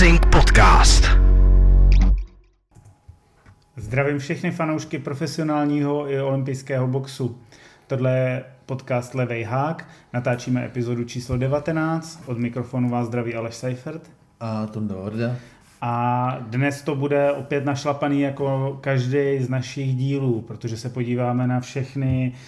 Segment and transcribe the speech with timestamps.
[0.00, 1.04] Boxing Podcast.
[3.76, 7.38] Zdravím všechny fanoušky profesionálního i olympijského boxu.
[7.86, 9.88] Tohle je podcast Levej hák.
[10.12, 12.22] Natáčíme epizodu číslo 19.
[12.26, 14.10] Od mikrofonu vás zdraví Aleš Seifert.
[14.40, 15.36] A Tonda Orda.
[15.80, 21.60] A dnes to bude opět našlapaný jako každý z našich dílů, protože se podíváme na
[21.60, 22.38] všechny e,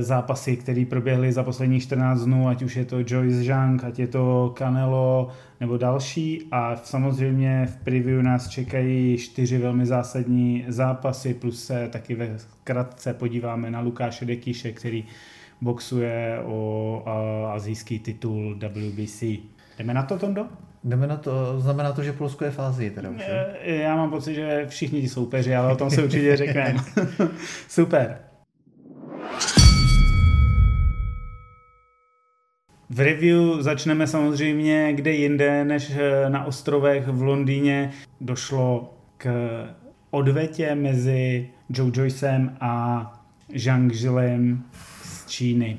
[0.00, 4.06] zápasy, které proběhly za posledních 14 dnů, ať už je to Joyce Zhang, ať je
[4.06, 5.28] to Canelo
[5.60, 6.48] nebo další.
[6.52, 13.14] A samozřejmě v preview nás čekají čtyři velmi zásadní zápasy, plus se taky ve kratce
[13.14, 15.04] podíváme na Lukáše Dekíše, který
[15.60, 17.02] boxuje o
[17.52, 19.22] azijský titul WBC.
[19.78, 20.46] Jdeme na to, Tondo?
[20.84, 23.22] Jdeme na to, znamená to, že Polsko je fázi teda už,
[23.62, 23.76] je?
[23.76, 26.74] Já mám pocit, že všichni ti soupeři, ale o tom se určitě řekneme.
[27.68, 28.27] Super.
[32.90, 35.92] V review začneme samozřejmě kde jinde než
[36.28, 37.90] na ostrovech v Londýně.
[38.20, 39.30] Došlo k
[40.10, 43.02] odvetě mezi Joe Joycem a
[43.54, 44.62] Zhang Zhilem
[45.02, 45.78] z Číny.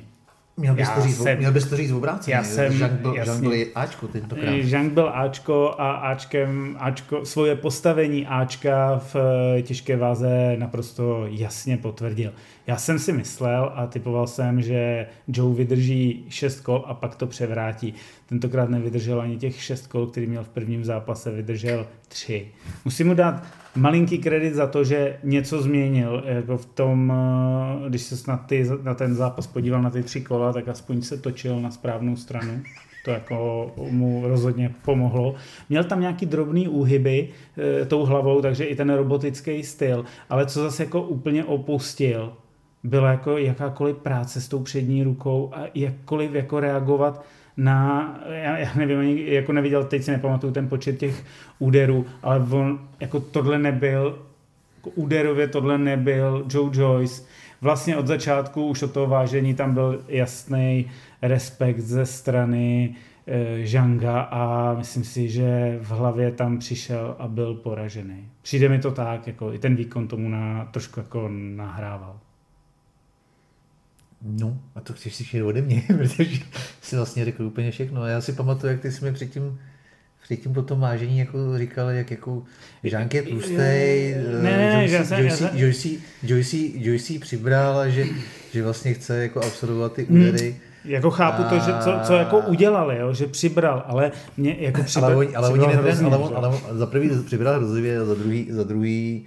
[0.57, 2.35] Měl bys, Já to říct, jsem- měl bys to říct v obráceně.
[2.35, 3.49] Já jsem- Žang byl, jasně.
[3.49, 4.61] Byl Ačko tentokrát.
[4.63, 9.15] Zhang byl Ačko a Ačkem, Ačko, svoje postavení Ačka v
[9.57, 12.31] eh, těžké váze naprosto jasně potvrdil.
[12.69, 17.27] Já jsem si myslel a typoval jsem, že Joe vydrží 6 kol a pak to
[17.27, 17.93] převrátí.
[18.25, 22.47] Tentokrát nevydržel ani těch 6 kol, který měl v prvním zápase, vydržel 3.
[22.85, 23.43] Musím mu dát
[23.75, 26.23] malinký kredit za to, že něco změnil.
[26.25, 27.13] Jako v tom,
[27.85, 31.01] eh, když se na, ty, na ten zápas podíval na ty tři kola, tak aspoň
[31.01, 32.61] se točil na správnou stranu.
[33.05, 35.35] To jako mu rozhodně pomohlo.
[35.69, 37.29] Měl tam nějaký drobný úhyby
[37.81, 42.33] e, tou hlavou, takže i ten robotický styl, ale co zase jako úplně opustil,
[42.83, 47.25] byla jako jakákoliv práce s tou přední rukou a jakkoliv jako reagovat
[47.57, 51.25] na, já, já nevím, ani jako neviděl, teď si nepamatuju ten počet těch
[51.59, 54.19] úderů, ale on, jako tohle nebyl,
[54.77, 57.23] jako úderově tohle nebyl Joe Joyce.
[57.61, 60.91] Vlastně od začátku už od toho vážení tam byl jasný
[61.21, 62.95] respekt ze strany
[63.27, 68.29] e, Žanga a myslím si, že v hlavě tam přišel a byl poražený.
[68.41, 72.19] Přijde mi to tak, jako i ten výkon tomu na, trošku jako nahrával.
[74.21, 76.39] No, a to chceš slyšet ode mě, protože
[76.81, 78.01] si vlastně řekl úplně všechno.
[78.01, 79.59] A já si pamatuju, jak ty jsi mi předtím,
[80.23, 82.43] předtím po tom vážení jako říkal, jak jako
[82.83, 84.15] Žánk je tlustej,
[86.73, 88.05] Joyce, přibral a že,
[88.51, 90.55] že vlastně chce jako absorbovat ty údery.
[90.85, 95.11] Jako chápu to, že co, co jako udělali, jo, že přibral, ale mě jako přibral,
[95.11, 98.15] ale oni, ale oni hrozně, ale, on, ale on, za prvý přibral hrozivě a za
[98.15, 99.25] druhý, za druhý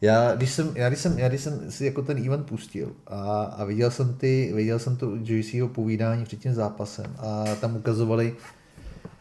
[0.00, 3.42] já když, jsem, já, když jsem, já když jsem si jako ten event pustil a,
[3.42, 8.36] a viděl jsem ty, viděl jsem to Joyceho povídání před tím zápasem a tam ukazovali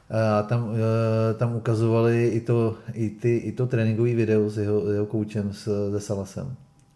[0.10, 4.92] a tam, eh, tam ukazovali i to, i, ty, i to tréninkový video s jeho,
[4.92, 6.56] jeho koučem, s, se Salasem.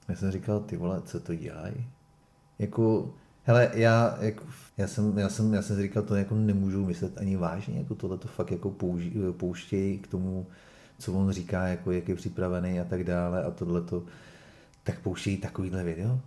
[0.09, 1.85] Já jsem říkal, ty vole, co to dělají?
[2.59, 3.13] Jako,
[3.43, 4.43] hele, já, jako,
[4.77, 7.95] já, jsem, já, jsem, já jsem si říkal, to jako nemůžu myslet ani vážně, jako
[7.95, 10.45] tohle to fakt jako použi, pouštějí k tomu,
[11.03, 14.03] co on říká, jako jak je připravený a tak dále a tohle to,
[14.83, 16.19] tak pouštějí takovýhle video?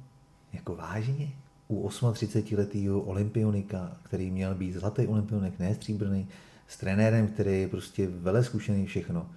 [0.52, 1.28] Jako vážně?
[1.68, 6.28] U 38-letého olympionika, který měl být zlatý olympionik, ne stříbrný,
[6.68, 9.30] s trenérem, který je prostě vele zkušený všechno.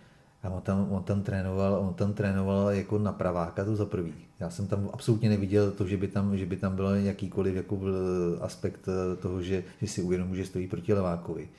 [0.44, 4.14] A on tam, on tam trénoval, on tam trénoval jako na praváka, to za prvý.
[4.40, 7.76] Já jsem tam absolutně neviděl to, že by tam, že by tam byl jakýkoliv jako
[7.76, 7.96] byl
[8.42, 11.50] aspekt eh, toho, že, že si uvědomí, že stojí proti levákovi.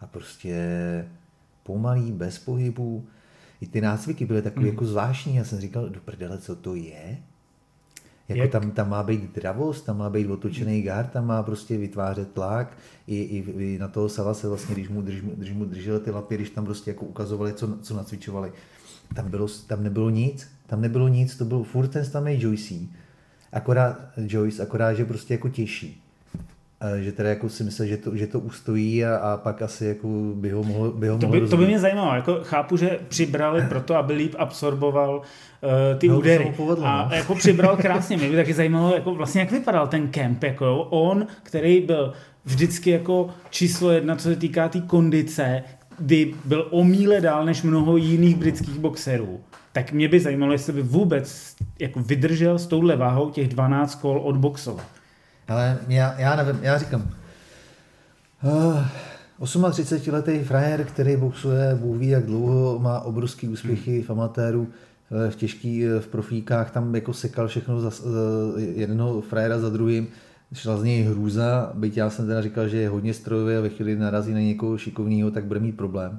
[0.00, 0.54] A prostě
[1.62, 3.06] pomalý, bez pohybu.
[3.60, 4.74] I ty nácviky byly takové Mhm.
[4.74, 5.36] jako zvláštní.
[5.36, 7.18] Já jsem říkal, do prdele, co to je?
[8.28, 11.78] Jako Jak- tam, tam má být dravost, tam má být otočený gard, tam má prostě
[11.78, 12.76] vytvářet tlak.
[13.06, 13.38] I, i,
[13.74, 16.50] i na toho Sala se vlastně, když mu, mu- když mu drželi ty lapy, když
[16.50, 18.52] tam prostě jako ukazovali, co, co nacvičovali,
[19.14, 22.74] tam, bylo, tam nebylo nic, tam nebylo nic, to byl furt ten samý Joyce,
[23.52, 26.02] akorát Joyce, akorát, že prostě jako těžší.
[27.00, 30.08] Že teda jako si myslel, že to, že to ustojí a, a pak asi jako
[30.34, 32.14] by ho mohl, by ho To by, to by mě zajímalo.
[32.14, 36.54] Jako chápu, že přibrali proto, aby líp absorboval uh, ty No, údery.
[36.56, 37.16] povedlo, a no.
[37.16, 38.16] jako přibral krásně.
[38.16, 40.42] Mě by taky zajímalo, jako vlastně jak vypadal ten kemp.
[40.42, 40.86] Jako jo.
[40.90, 42.12] On, který byl
[42.44, 45.62] vždycky jako číslo jedna, co se týká té tý kondice,
[45.98, 49.40] kdy byl o míle dál než mnoho jiných britských boxerů.
[49.72, 54.20] Tak mě by zajímalo, jestli by vůbec jako vydržel s touhle váhou těch 12 kol
[54.24, 54.84] od boxova.
[55.48, 57.10] Ale já, já nevím, já říkám,
[58.42, 58.84] uh,
[59.40, 64.02] 38-letý frajer, který boxuje, Bůh ví jak dlouho, má obrovský úspěchy Hmm.
[64.02, 64.68] v amatéru,
[65.26, 69.70] eh, v těžký, eh, v profíkách, tam jako sekal všechno za, eh, jednoho frajera za
[69.70, 70.08] druhým,
[70.52, 73.68] šla z něj hrůza, byť já jsem teda říkal, že je hodně strojový a ve
[73.68, 76.18] chvíli narazí na někoho šikovného, tak bude mít problém.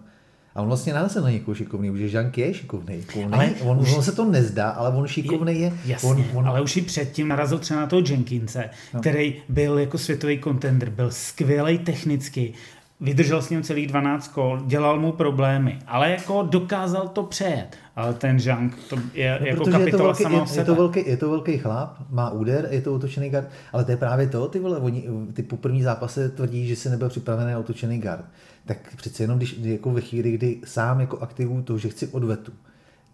[0.56, 3.06] A on vlastně narazil na někoho šikovný, protože Žank je šikovný.
[3.16, 5.74] On, Ale ale on, už- on, se to nezdá, ale on šikovný je.
[5.86, 9.00] Jasně, on, on, ale už i předtím narazil třeba na toho Jenkinse, no.
[9.00, 12.54] který byl jako světový kontender, byl skvělý technicky,
[13.00, 17.68] vydržel s ním celých 12 kol, dělal mu problémy, ale jako dokázal to přejet.
[17.96, 20.44] Ale ten Zhang, to je No, jako protože je to, kapitola velký, sama je, o
[20.44, 20.66] je, sebe.
[20.66, 23.98] to velký, je to velký chlap, má úder, je to otočený gard, ale to je
[23.98, 25.04] právě to, ty vole, oni,
[25.34, 28.26] ty po první zápase tvrdí, že se nebyl připravený na otočený gard.
[28.66, 32.52] Tak přece jenom, když jako ve chvíli, kdy sám jako aktivuju to, že chci odvetu,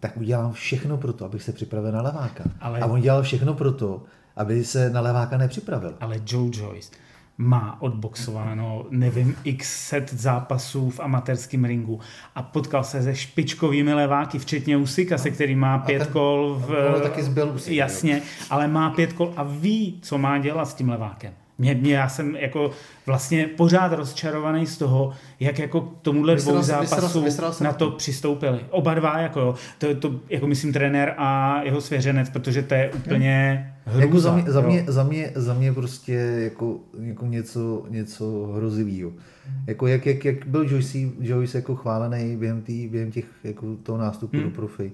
[0.00, 2.44] tak udělám všechno pro to, abych se připravil na leváka.
[2.60, 2.80] Ale...
[2.80, 4.02] A on dělal všechno pro to,
[4.36, 5.94] aby se na leváka nepřipravil.
[6.00, 6.90] ale Joe Joyce
[7.38, 12.00] má odboxováno, nevím, x set zápasů v amatérském ringu
[12.34, 17.00] a potkal se se špičkovými leváky, včetně Usika, se který má pět ten- kol v...
[17.02, 17.78] taky zbyl Usyk, jo.
[17.78, 21.32] Jasně, ale má pět kol a ví, co má dělat s tím levákem.
[21.58, 22.70] Mě, mě, já jsem jako
[23.06, 27.72] vlastně pořád rozčarovaný z toho, jak jako k tomuhle Vysral dvou se- vysral vysral na
[27.72, 27.96] to to.
[27.96, 28.60] přistoupili.
[28.70, 29.54] Oba dva, jako jo.
[29.78, 34.00] To, to, jako myslím trenér a jeho svěřenec, protože to je úplně hrůza.
[34.06, 39.12] Jako za, mě, za, mě, za, mě, za mě prostě jako, jako něco, něco hrozivého.
[39.66, 43.98] Jako jak, jak, jak byl Joyce, Joyce jako chválený během, tý, během těch, jako toho
[43.98, 44.44] nástupu Hmm.
[44.44, 44.92] do profi,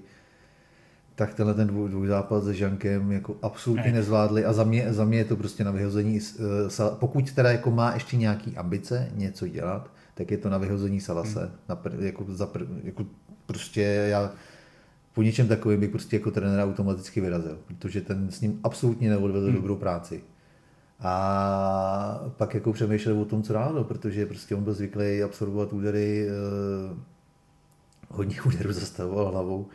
[1.15, 3.91] tak tenhle ten dvoj, dvoj zápas se Žankem jako absolutně Ne.
[3.91, 7.71] nezvládli a za mě, za mě je to prostě na vyhození, eh, pokud teda jako
[7.71, 11.39] má ještě nějaký ambice něco dělat, tak je to na vyhození Salase.
[11.39, 11.51] Hmm.
[11.69, 13.05] Na pr, jako, za pr, jako
[13.45, 14.31] prostě já
[15.13, 19.45] po něčem takovým bych prostě jako trenéra automaticky vyrazil, protože ten s ním absolutně neodvedl
[19.45, 19.55] hmm.
[19.55, 20.23] dobrou práci.
[20.99, 25.73] A pak jako přemýšlel o tom, co dál, no, protože prostě on byl zvyklý absorbovat
[25.73, 26.95] údery, eh,
[28.09, 29.67] hodně úderů zastavoval hlavou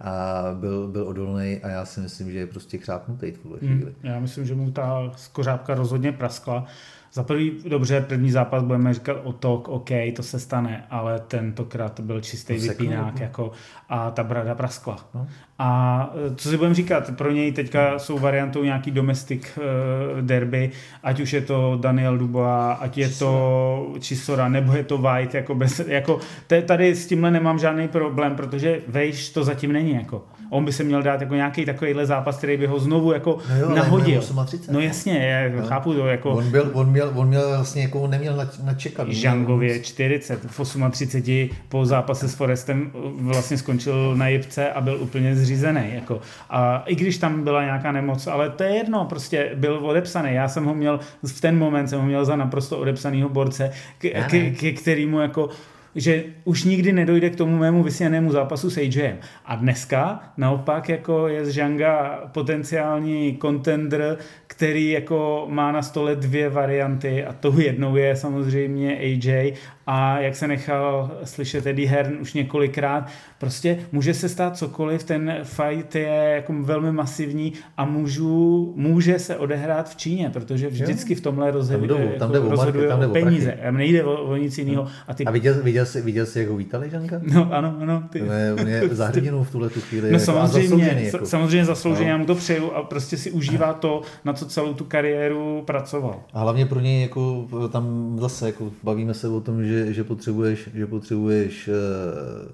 [0.00, 3.74] a byl, byl odolný a já si myslím, že je prostě křápnutý v tuhle chvíli.
[3.74, 6.66] Hmm, já myslím, že mu ta skořápka rozhodně praskla.
[7.14, 11.94] Za prvý, dobře, první zápas budeme říkat o tok, OK, to se stane, ale tentokrát
[11.94, 13.52] to byl čistý To vypínák jako,
[13.88, 14.96] a ta brada praskla.
[15.14, 15.26] No.
[15.58, 20.70] A e, co si budeme říkat, pro něj teďka jsou variantou nějaký domestic e, derby,
[21.02, 25.54] ať už je to Daniel Dubois, ať je to Chisora, nebo je to White, jako,
[25.54, 26.20] bez, jako
[26.66, 30.24] tady s tímhle nemám žádný problém, protože Vejš to zatím není, jako.
[30.54, 33.56] On by se měl dát jako nějaký takovýhle zápas, který by ho znovu jako No
[33.56, 34.20] jo, nahodil.
[34.32, 34.86] mu je 38, no no.
[34.86, 35.66] jasně, já No.
[35.68, 38.74] chápu to, jako On, byl, on, měl, on měl vlastně jako on neměl na, na
[38.74, 39.08] čekat.
[39.08, 40.60] Žangově 40, v
[40.90, 42.90] 38 po zápase s Forestem
[43.20, 45.82] vlastně skončil na jibce a byl úplně zřízený.
[45.94, 46.20] Jako.
[46.50, 50.34] A i když tam byla nějaká nemoc, ale to je jedno, prostě byl odepsaný.
[50.34, 54.26] Já jsem ho měl, v ten moment jsem ho měl za naprosto odepsanýho borce, k,
[54.28, 54.50] k, ne.
[54.50, 55.48] ke kterému jako
[55.94, 59.18] že už nikdy nedojde k tomu mému vysněnému zápasu s AJem.
[59.44, 66.48] A dneska naopak jako je z Žanga potenciální contender, který jako má na stole dvě
[66.48, 69.52] varianty a tou jednou je samozřejmě AJ
[69.86, 73.06] a jak se nechal slyšet Eddie Hearn už několikrát,
[73.38, 79.36] prostě může se stát cokoliv, ten fight je jako velmi masivní a můžu, může se
[79.36, 82.42] odehrát v Číně, protože vždycky v tomhle rozhoduje, Tam jde o- jako tam jde o
[82.42, 83.46] market, rozhoduje tam jde o peníze.
[83.46, 83.62] prachy.
[83.62, 84.86] A nejde o, o nic jiného.
[85.08, 87.20] A ty, A viděl, viděl, jsi, viděl jsi, jak ho vítali Žanka?
[87.34, 88.02] no ano, ano.
[88.10, 90.10] Ty, On je, on je za hrdinou v tuhle tu chvíli.
[90.10, 91.16] No jako, samozřejmě, zasloužený, jako.
[91.16, 91.26] jako.
[91.26, 92.12] samozřejmě zaslouženě, No.
[92.12, 96.20] já mu to přeju a prostě si užívá to, na co celou tu kariéru pracoval.
[96.32, 100.68] A hlavně pro něj jako tam zase jako bavíme se o tom, že, že potřebuješ,
[100.74, 102.52] že potřebuješ eh,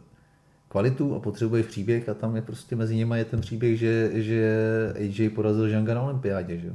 [0.69, 4.55] kvalitu a potřebuješ příběh a tam je prostě mezi nimi je ten příběh, že, že
[4.97, 6.73] AJ porazil Žanga na olympiádě, že.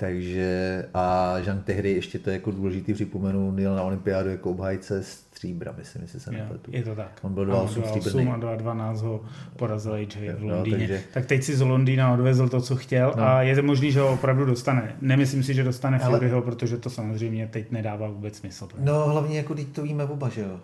[0.00, 5.02] Takže a Žang tehdy ještě to je jako důležitý připomenu, jel na olympiádu jako obhájce
[5.02, 6.70] stříbra, myslím, jestli se nepletu.
[6.74, 7.18] je to tak.
[7.22, 8.30] On byl Ano, 2,8 2,8 stříbrný.
[8.30, 9.20] a 2,12 ho
[9.56, 10.76] porazil AJ v No, Londýně.
[10.78, 13.22] takže- Tak teď si z Londýna odvezl to, co chtěl No.
[13.22, 14.96] a je to možný, že ho opravdu dostane.
[15.00, 18.68] Nemyslím si, že dostane Ale- Furyho, protože to samozřejmě teď nedává vůbec smysl.
[18.78, 20.60] No hlavně jako teď to víme oba, že jo.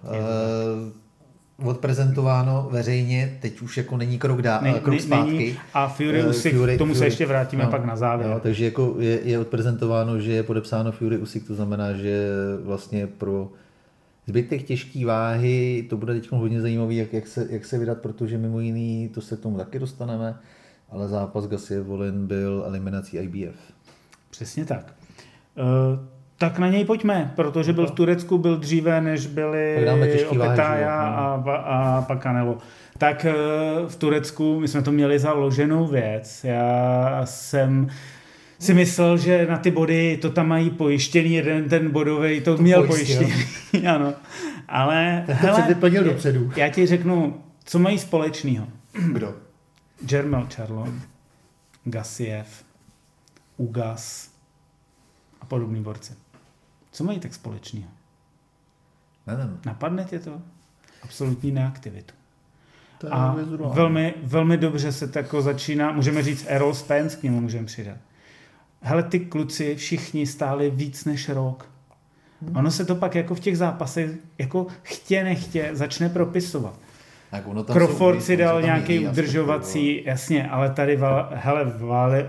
[1.58, 5.32] Uh, odprezentováno veřejně, teď už jako není krok, dá, Ne- krok ne- zpátky.
[5.32, 5.56] není.
[5.74, 8.30] A Fury Eh, Usyk, k tomu se ještě vrátíme pak na závěr.
[8.30, 12.26] No, takže jako je, je odprezentováno, že je podepsáno Fury Usyk, to znamená, že
[12.62, 13.52] vlastně pro
[14.26, 18.38] zbytek těžké váhy to bude teď hodně zajímavý, jak, jak, se, jak se vydat, protože
[18.38, 20.36] mimo jiný, to se k tomu taky dostaneme,
[20.90, 23.56] ale zápas Gasie Volin byl eliminací IBF.
[24.30, 24.94] Přesně tak.
[25.56, 25.98] Uh,
[26.38, 29.86] tak na něj pojďme, protože byl v Turecku, byl dříve, než byli
[30.28, 30.88] Opetaja jo?
[30.88, 31.56] a, a,
[31.98, 32.58] a pak Canelo.
[32.98, 33.32] Tak eh,
[33.88, 36.44] v Turecku my jsme to měli za loženou věc.
[36.44, 37.88] Já jsem
[38.58, 42.62] si myslel, že na ty body to tam mají pojištěný, jeden ten bodový to, To
[42.62, 43.18] měl pojistil.
[43.18, 43.86] pojištěný.
[43.88, 44.14] ano.
[44.68, 46.50] Ale to předvyplnil dopředu.
[46.56, 48.66] já ti řeknu, co mají společného.
[49.12, 49.34] Kdo?
[50.10, 50.88] Jermel Charlo,
[51.84, 52.64] Gassiev,
[53.56, 54.30] Ugas
[55.40, 56.12] a podobný borci.
[56.94, 57.88] Co mají tak společného?
[59.26, 59.60] Nevím.
[59.66, 60.42] Napadne tě to?
[61.02, 62.14] absolutní neaktivitu.
[62.98, 63.36] To je A
[63.72, 67.96] velmi, velmi dobře se to jako začíná, můžeme říct Errol Spence, k němu můžeme přidat.
[68.80, 71.70] Hele, ty kluci všichni stáli víc než rok.
[72.42, 72.56] Hmm.
[72.56, 76.78] Ono se to pak jako v těch zápasech jako chtě nechtě začne propisovat.
[77.34, 82.24] Tak ono tam Crawford si dal nějaký udržovací, jasně, ale tady, val, hele, vali,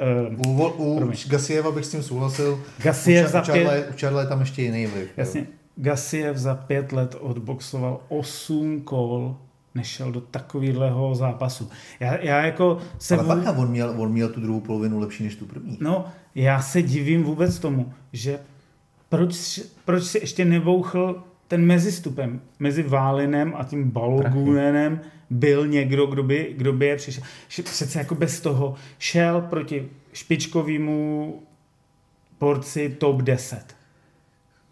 [0.46, 1.18] uh, U, u Promiň.
[1.28, 2.60] Gasieva bych s tím souhlasil.
[2.84, 5.04] Gasiev u, za u, pět- u Charlie je tam ještě jiný vliv.
[5.06, 5.14] jo.
[5.18, 9.38] jasně, Gasiev za pět let odboxoval 8 kol,
[9.76, 11.70] nešel do takového zápasu.
[12.00, 13.16] Já, já jako se...
[13.18, 15.78] Ale vů- bacha, on měl, on měl tu druhou polovinu lepší než tu první.
[15.82, 18.40] No, já se divím vůbec tomu, že
[19.10, 25.00] proč, proč si ještě nebouchl ten mezistupem mezi Válinem a tím Balogunenem
[25.30, 27.24] byl někdo, kdo by, kdo by je přišel.
[27.48, 31.42] Přece jako bez toho šel proti špičkovému
[32.38, 33.76] porci top 10.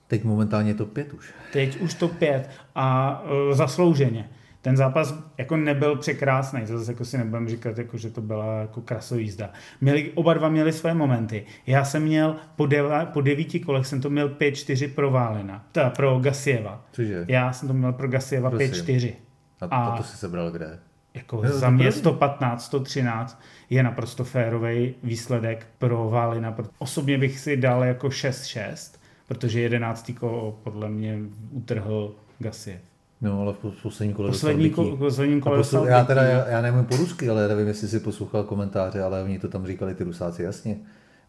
[0.08, 1.34] Teď momentálně to pět už.
[1.53, 4.30] Teď už to pět a uh, zaslouženě.
[4.63, 8.82] Ten zápas jako nebyl překrásný, zase jako si nebudem říkat, jako, že to byla jako
[8.82, 9.50] krasová jízda.
[9.82, 11.46] Měli, oba dva měli své momenty.
[11.67, 15.89] Já jsem měl po, deva, po devíti kolech jsem to měl 5-4 pro Válina, teda
[15.89, 16.86] pro Gasieva.
[16.91, 17.25] Cože?
[17.27, 18.72] Já jsem to měl pro Gasieva Prosím.
[18.72, 19.13] 5-4.
[19.62, 20.79] A, A- a to si sebral kde?
[21.13, 22.00] Jako to za mě pravda.
[22.00, 26.55] 115, 113 je naprosto férový výsledek pro Válina.
[26.77, 30.12] Osobně bych si dal jako 6-6, protože 11.
[30.20, 31.17] kolo podle mě
[31.51, 32.82] utrhl Gasiev.
[33.24, 36.34] No, ale v pos- posledním kole Poslední, ko, posledním kole posl- já teda, bytí.
[36.34, 39.65] já, já nevím po rusky, ale nevím, jestli si poslouchal komentáře, ale oni to tam
[39.68, 40.77] říkali ty rusáci jasně.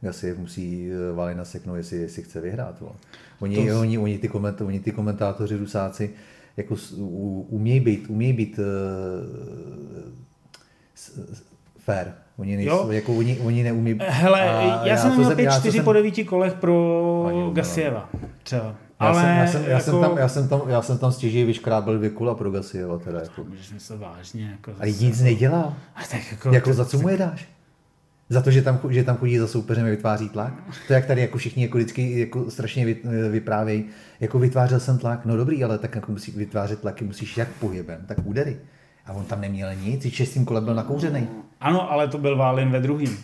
[0.01, 2.81] Gasiev musí eh, Valina seknout, jestli, jestli chce vyhrát.
[2.81, 2.93] Vole.
[3.41, 6.11] Oni, To- oni, oni, ty koment, oni ty komentátoři rusáci
[6.57, 6.75] jako
[7.49, 8.65] umějí být, umějí být uh,
[11.79, 12.07] fair.
[12.37, 12.93] Oni, nejsou, Jo.
[12.93, 13.99] jako oni, oni neumí...
[14.01, 17.51] Hele, A já, jsem měl já, co 5-4 jsem- po 9 kolech pro Ani jo,
[19.13, 19.29] Třeba.
[19.29, 19.85] Já, Ale jsem, já, jsem, já, jako...
[19.91, 22.99] jsem tam, já, jsem tam, já jsem tam stěží vyškrábl dvě kola pro Gasieva.
[22.99, 23.45] Teda, jako.
[23.45, 24.51] Můžeš myslet vážně.
[24.51, 25.75] Jako Ale zase- nic nedělal.
[25.97, 27.49] A tak jako, Jako za co mu je dáš?
[28.29, 30.53] Za to, že tam, že tam chodí za soupeřem a vytváří tlak?
[30.87, 32.97] To jak tady jako všichni jako vždycky jako strašně vy,
[33.31, 33.85] vyprávějí,
[34.21, 38.05] jako vytvářel jsem tlak, no dobrý, ale tak jako musí vytvářet tlaky, musíš jak pohybem,
[38.07, 38.57] tak údery.
[39.07, 41.29] A on tam neměl nic, i šestým kole byl nakouřený.
[41.61, 43.19] Ano, ale to byl Válin ve druhým.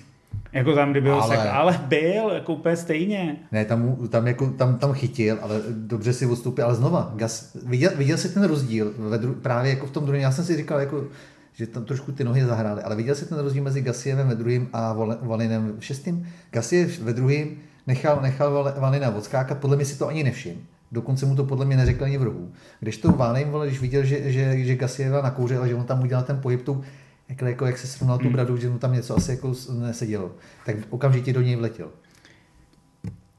[0.52, 1.50] Jako tam, kdyby ho Ale- ale...
[1.50, 3.36] ale byl, jako úplně stejně.
[3.52, 7.90] Ne, tam, tam, jako, tam, tam chytil, ale dobře si odstoupil, ale znova, gas, viděl,
[7.96, 10.80] viděl jsi ten rozdíl ve dru, právě jako v tom druhém, já jsem si říkal,
[10.80, 11.04] jako,
[11.52, 14.68] že tam trošku ty nohy zahrály, ale viděl jsi ten rozdíl mezi Gasievem ve druhém
[14.72, 16.26] a Valinem v šestém?
[16.50, 17.48] Gasiev ve druhém
[17.86, 20.60] nechal, nechal Val- Valina odskákat, podle mě si to ani nevšiml.
[20.92, 22.50] Dokonce mu to podle mě neřekl ani v rohu.
[22.80, 26.24] Když to Valin, když viděl, že, že, že Gasieva nakouřil a že on tam udělal
[26.24, 26.82] ten pohyb tou,
[27.30, 30.30] jako, jako jak se srovnal tu bradu, že mu tam něco asi jako nesedělo,
[30.66, 31.88] tak okamžitě do něj vletěl.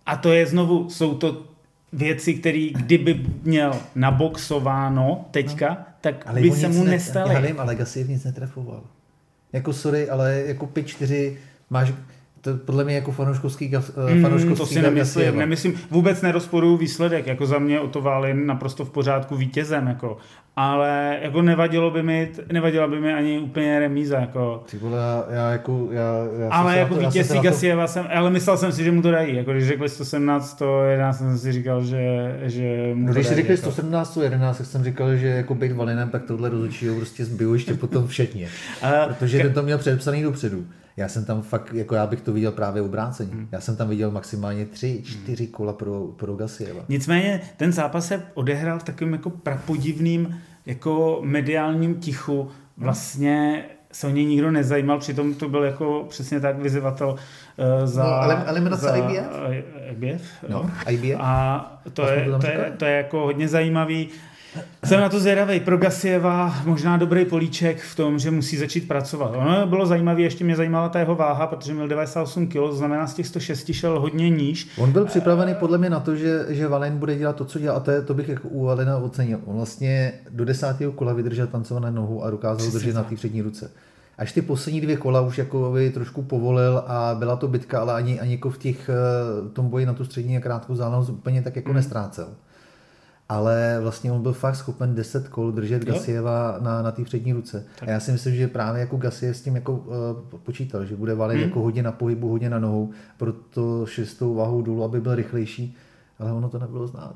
[0.05, 1.45] A to je znovu, jsou to
[1.93, 7.33] věci, které kdyby měl naboxováno teďka, no, tak Ale by se mu ne- nestaly.
[7.33, 8.83] Já vím, ale Gasiev nic netrefoval.
[9.53, 11.33] Jako sorry, ale jako 5-4
[11.69, 11.93] máš,
[12.41, 15.39] to podle mě jako fanouškovský, gas, mm, Mm, fanouškovský to si nemyslím, Gasieva.
[15.39, 20.17] nemyslím, vůbec nerozporuju výsledek, jako za mě o to Válin naprosto v pořádku vítězem, jako.
[20.55, 24.63] ale jako nevadilo by mi, nevadila by mi ani úplně remíza, jako.
[24.71, 27.01] Ty vole, já, já jako, já, já Ale jako to,
[27.33, 30.49] to- Gasieva jsem, ale myslel jsem si, že mu to dají, jako když řekli 117,
[30.49, 33.71] 111, jsem si říkal, že, že mu No, když si dají, řekli jako.
[33.71, 37.73] 117, 11, tak jsem říkal, že jako být valinem, tak tohle rozhodčího prostě zbyl ještě
[37.73, 38.47] potom všetně.
[38.81, 40.65] A Protože ten to měl předepsaný dopředu.
[40.97, 43.31] Já jsem tam fakt, jako já bych to viděl právě obráceně.
[43.33, 43.47] Hmm.
[43.51, 46.83] Já jsem tam viděl maximálně tři, čtyři kola pro, pro Gasieva.
[46.89, 52.49] Nicméně ten zápas se odehrál v takovým jako prapodivným jako mediálním tichu.
[52.77, 58.03] Vlastně se o něj nikdo nezajímal, přitom to byl jako přesně tak vyzývatel uh, za...
[58.03, 59.25] No, ale eliminace za IBF?
[59.91, 60.69] IBF, No.
[60.89, 61.15] IBF?
[61.19, 64.09] A to jsme je, to je, to je jako hodně zajímavý.
[64.85, 65.59] Jsem na to zvědavý.
[65.59, 69.31] Pro Gasieva možná dobrý políček v tom, že musí začít pracovat.
[69.35, 73.07] Ono bylo zajímavé, ještě mě zajímala ta jeho váha, protože měl 98 kg, to znamená
[73.07, 74.67] z těch 106 šel hodně níž.
[74.77, 77.75] On byl připravený podle mě na to, že, že Valin bude dělat to, co dělá,
[77.75, 79.39] a to, je, to bych jako u Valina ocenil.
[79.45, 83.41] On vlastně do desátého kola vydržel tancované nohu a dokázal Přesně držet na té přední
[83.41, 83.71] ruce.
[84.17, 87.93] Až ty poslední dvě kola už jako by trošku povolil a byla to bitka, ale
[87.93, 91.41] ani, ani jako v těch, eh, tom boji na tu střední a krátkou záležitost úplně
[91.41, 92.27] tak jako nestrácel.
[93.31, 95.93] Ale vlastně on byl fakt schopen 10 kol držet Jo.
[95.93, 97.65] Gasieva na, na té přední ruce.
[97.81, 101.15] A já si myslím, že právě jako Gasiev s tím jako uh, počítal, že bude
[101.15, 101.47] valit Hmm.
[101.49, 105.75] jako hodně na pohybu, hodně na nohou, proto šestou váhou dolů, aby byl rychlejší.
[106.19, 107.15] Ale ono to nebylo znát.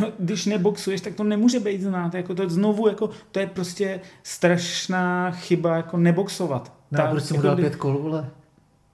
[0.00, 2.14] No, když neboxuješ, tak to nemůže být znát.
[2.14, 6.72] Jako to je znovu, jako, to je prostě strašná chyba jako neboxovat.
[6.90, 8.26] No a Tak, proč jsem mu jako dal kdy- pět kol, vole?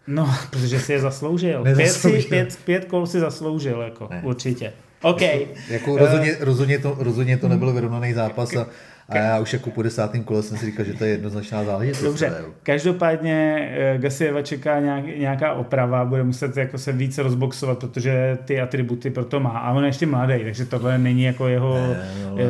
[0.06, 1.62] No, protože si je zasloužil.
[1.76, 4.22] Pět, si, pět, pět kol si zasloužil, jako, Ne.
[4.24, 4.72] určitě.
[5.02, 5.22] OK.
[5.68, 8.66] Jako Eh, rozhodně, rozhodně, to, rozhodně to nebyl vyrovnaný zápas a,
[9.08, 12.02] A já už jako po desátém kole jsem si říkal, že to je jednoznačná záležitost.
[12.02, 12.32] Dobře,
[12.62, 18.60] každopádně eh, Gasieva čeká nějak, nějaká oprava, bude muset jako se více rozboxovat, protože ty
[18.60, 19.50] atributy pro to má.
[19.50, 21.74] A on je ještě mladý, takže tohle není jako jeho...
[21.74, 22.42] Ne, no, ale,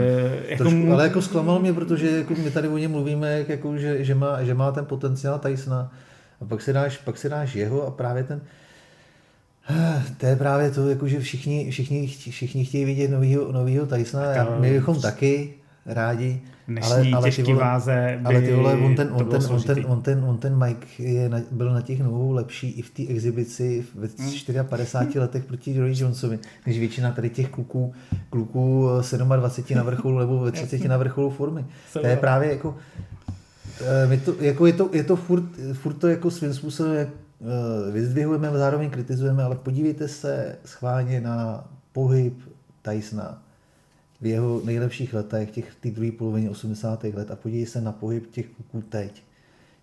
[0.48, 4.04] jako trošku, ale jako zklamal mě, protože jako my tady o něm mluvíme, jako, že,
[4.04, 5.92] že, má, že má ten potenciál Tysona.
[6.40, 8.40] A pak si dáš, pak si dáš jeho a právě ten,
[10.18, 14.58] to je právě to, jako, že všichni, všichni, všichni chtějí vidět novýho, novýho Tysona, já,
[14.58, 15.54] my bychom taky
[15.86, 16.40] rádi,
[16.82, 19.84] ale, ale, ty vole, váze by ale ty vole, on ten, on, ten, on, ten,
[19.86, 23.02] on, ten, on ten Mike je na, byl na těch nohou lepší i v té
[23.02, 24.66] exibici ve hmm.
[24.68, 27.94] 54 letech proti Roy Jonesovi, než většina tady těch kluků,
[28.30, 28.88] kluků
[29.36, 31.64] 27 na vrcholu nebo ve 30 na vrcholu formy.
[31.92, 32.76] To je právě jako,
[33.80, 37.21] eh, my to, jako je to, je to furt, furt to jako svým způsobem Eh,
[37.92, 42.34] vyzdvihujeme, zároveň kritizujeme, ale podívejte se schválně na pohyb
[42.82, 43.42] Tysona
[44.20, 47.04] v jeho nejlepších letech, těch té druhé polovině 80.
[47.04, 49.22] let a podívej se na pohyb těch kluků teď.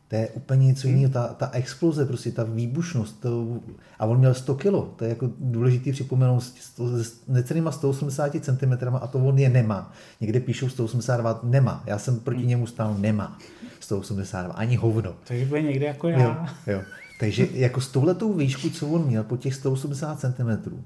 [0.07, 0.97] To je úplně něco hmm.
[0.97, 1.13] jiného.
[1.13, 3.21] Ta, ta exploze, prostě ta výbušnost.
[3.21, 3.59] To,
[3.99, 4.93] a on měl 100 kilo.
[4.95, 9.93] To je jako důležitý připomenout s necelýma 180 cm a to on je nemá.
[10.21, 11.83] Někde píšou 182, nemá.
[11.85, 12.49] Já jsem proti hmm.
[12.49, 13.37] němu stál, nemá
[13.79, 15.15] 182, ani hovno.
[15.27, 16.19] Takže bude někde jako já.
[16.19, 16.81] Jo, jo.
[17.19, 20.83] Takže jako s touhletou výšku, co on měl po těch 180 cm,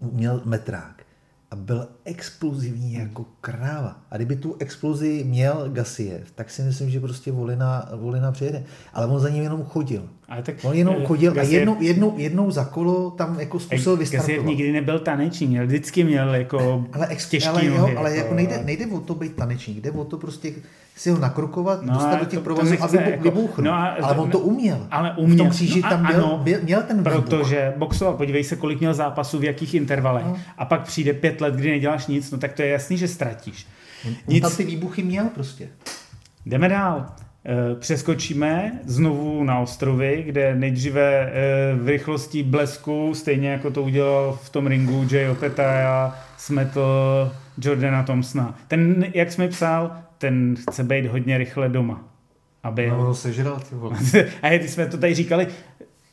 [0.00, 1.02] měl metrák
[1.50, 4.02] a byl explozivní jako kráva.
[4.10, 8.64] A kdyby tu explozi měl Gasiev, tak si myslím, že prostě Volina, Volina přijede.
[8.92, 10.08] Ale on za ním jenom chodil.
[10.32, 13.96] Ale tak, on jenom eh, chodil a jednou, jednou, jednou za kolo tam jako zkusil
[13.96, 14.28] vystartovat.
[14.28, 17.92] Gasiev nikdy nebyl tanečník, měl vždycky měl jako ale, ex, těžký ale, nohy.
[17.92, 20.52] Jo, ale jako, jako nejde, nejde o to být tanečník, jde o to prostě
[20.96, 23.64] si ho nakrokovat, no, dostat do těch provozů a vybuchnout.
[23.64, 24.86] No ale on to uměl.
[24.90, 25.36] Ale uměl.
[25.36, 27.12] V tom kříži no, tam byl, ano, byl, měl ten výbuch.
[27.12, 30.24] Protože boxoval, podívej se, kolik měl zápasů, v jakých intervalech.
[30.24, 30.38] No.
[30.58, 33.66] A pak přijde pět let, kdy neděláš nic, no tak to je jasný, že ztratíš.
[34.06, 34.44] On, nic.
[34.44, 35.68] on tam ty výbuchy měl prostě.
[36.46, 37.06] Jdeme dál.
[37.46, 44.38] Eh, přeskočíme znovu na ostrovy, kde nejdříve eh, v rychlosti blesku, stejně jako to udělal
[44.42, 46.82] v tom ringu Jay Opetaya, smetl
[47.62, 48.58] Jordana Thompsona.
[48.68, 52.04] Ten, jak jsme psal, ten chce být hodně rychle doma.
[52.62, 52.90] Aby...
[52.90, 53.96] No, no sežral, ty vole.
[54.42, 55.46] A když jsme to tady říkali,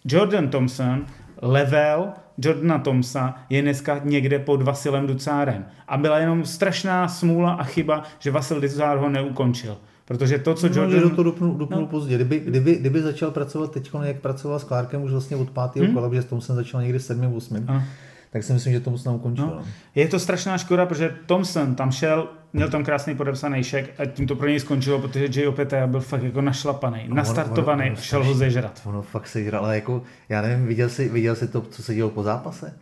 [0.06, 1.06] Jordan Thompson,
[1.42, 5.66] level Jordana Thomsa je dneska někde pod Vasilem Ducárem.
[5.88, 9.78] A byla jenom strašná smůla a chyba, že Vasil Ducár ho neukončil.
[10.10, 11.04] Protože to, co no, Jordan...
[11.04, 11.88] No, to dupnul, dupnul no.
[11.88, 12.16] pozdě.
[12.16, 15.96] Kdyby, kdyby, kdyby, začal pracovat teď, jak pracoval s Clarkem už vlastně od pátého hmm?
[15.96, 17.34] kola, protože s Thompson začal někdy v 7.
[17.34, 17.66] 8.
[17.68, 17.84] A
[18.32, 19.46] tak si myslím, že Thompson ukončil.
[19.46, 19.64] No.
[19.96, 24.28] Je to strašná škoda, protože Thompson tam šel, měl tam krásný podepsaný šek a tím
[24.28, 28.24] to pro něj skončilo, protože Jay Opeta byl fakt jako našlapaný, nastartovaný, ono, ono, šel
[28.24, 28.82] ho zežrat.
[28.86, 32.10] Ono fakt sežral, ale jako, já nevím, viděl jsi, viděl jsi to, co se dělo
[32.10, 32.74] po zápase?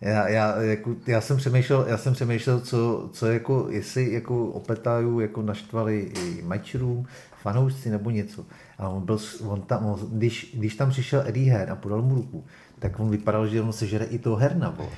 [0.00, 5.20] Já, já, jako, já, jsem přemýšlel, já jsem přemýšlel, co, co jako, jestli jako Opetaju
[5.20, 7.04] jako naštvali i matchroom,
[7.42, 8.44] fanoušci nebo něco.
[8.78, 12.14] A on byl, on tam, on, když, když tam přišel Eddie Hearn a podal mu
[12.14, 12.44] ruku,
[12.78, 14.70] tak on vypadal, že on sežere i toho herna.
[14.70, 14.88] Bo.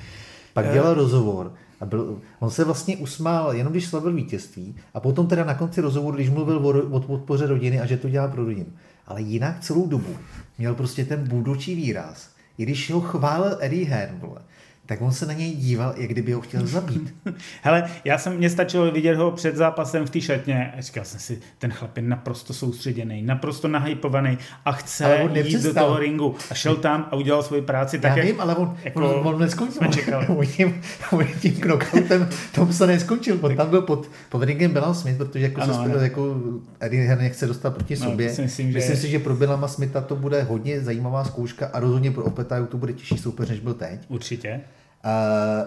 [0.53, 0.73] Pak je.
[0.73, 5.43] dělal rozhovor a byl, on se vlastně usmál jenom když slavil vítězství a potom teda
[5.43, 8.65] na konci rozhovoru, když mluvil o, o podpoře rodiny a že to dělá pro rodinu.
[9.07, 10.17] Ale jinak celou dobu
[10.57, 12.29] měl prostě ten budočí výraz.
[12.57, 14.41] I když ho chválil Eddie Hearn, vole,
[14.89, 17.15] tak on se na něj díval, jak kdyby ho chtěl zabít.
[17.61, 21.19] Hele, já jsem, mě stačilo vidět ho před zápasem v té šatně a říkal jsem
[21.19, 26.35] si, ten chlap je naprosto soustředěný, naprosto nahypovaný a chce jít do toho ringu.
[26.51, 29.41] A šel tam a udělal svoji práci tak, Já vím, ale on, jako on, on
[29.41, 29.83] neskončil.
[30.27, 33.39] on tím, on tím knockoutem tom se neskončil.
[33.41, 35.95] On tam byl pod, pod ringem Bilal Smith, protože jako ano, se ano.
[35.95, 36.35] jako
[36.79, 38.29] Eddie Hearn nechce dostat proti no, sobě.
[38.29, 39.01] Si myslím, myslím že...
[39.01, 42.77] si, že pro Bilama Smitha to bude hodně zajímavá zkouška a rozhodně pro Opetaju to
[42.77, 43.99] bude těžší soupeř, než byl teď.
[44.07, 44.61] Určitě.
[45.05, 45.11] Uh,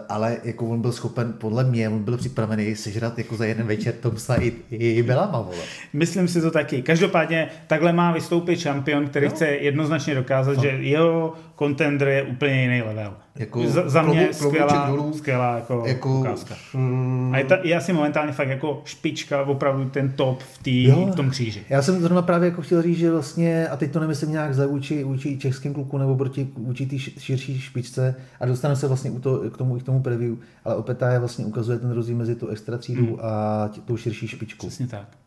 [0.08, 3.94] ale jako on byl schopen, podle mě, on byl připravený sežrat jako za jeden večer
[3.94, 5.62] Tomsa i, i Belama, vole.
[5.92, 6.82] Myslím si to taky.
[6.82, 9.32] Každopádně takhle má vystoupit šampion, který no.
[9.32, 10.62] chce jednoznačně dokázat, no.
[10.62, 13.14] že jeho contender je úplně jiný level.
[13.34, 16.54] Jako za, za mě klobu, skvělá, dolů, skvělá jako, jako ukázka.
[16.74, 20.84] Mm, a je, ta, je asi momentálně fakt jako špička, opravdu ten top v, tý,
[20.84, 21.62] jo, v tom kříži.
[21.68, 24.66] Já jsem zrovna právě jako chtěl říct, že vlastně, a teď to nemyslím nějak za
[24.66, 29.18] vůči, vůči českým kluku nebo proti vůči té širší špičce a dostaneme se vlastně u
[29.20, 30.34] to, k tomu, k tomu preview,
[30.64, 33.18] ale opět je vlastně ukazuje ten rozdíl mezi tou extra třídou hmm.
[33.22, 34.66] a tou širší špičkou.
[34.66, 35.21] Přesně tak.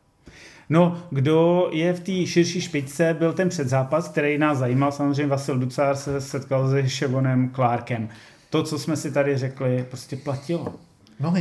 [0.69, 4.91] No, kdo je v té širší špičce, byl ten předzápas, který nás zajímal.
[4.91, 8.09] Samozřejmě Vasil Ducár se setkal se Ševonem Clarkem.
[8.49, 10.73] To, co jsme si tady řekli, prostě platilo.
[11.19, 11.33] No,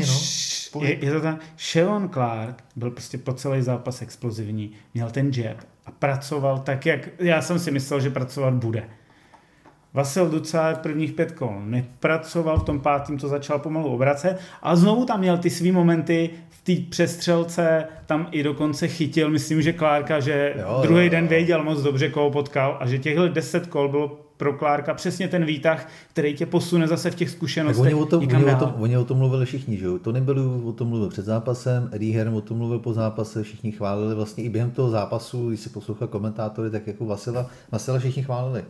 [0.74, 0.82] no.
[0.82, 1.40] Je, je to tak.
[1.58, 5.56] Shevon Clark byl prostě po celý zápas explozivní, měl ten jab
[5.86, 8.84] a pracoval tak, jak já jsem si myslel, že pracovat bude.
[9.94, 15.04] Vasil Duca prvních pět kol nepracoval, v tom pátým to začal pomalu obracet a znovu
[15.04, 16.30] tam měl ty svý momenty
[16.64, 21.64] té přestřelce, tam i dokonce chytil, myslím, že Klárka, že jo, druhý jo, den věděl
[21.64, 25.88] moc dobře, koho potkal a že těchhle deset kol bylo pro Klárka přesně ten výtah,
[26.10, 28.96] který tě posune zase v těch zkušenostech tak oni o tom, oni o tom, oni
[28.96, 29.98] o tom mluvili všichni, že jo?
[29.98, 33.72] Tony Bellew o tom mluvil před zápasem, Eddie Hearn o tom mluvil po zápase, všichni
[33.72, 38.22] chválili vlastně i během toho zápasu, když si poslouchal komentátory, tak jako Vasila, Vasila všichni
[38.22, 38.64] chválili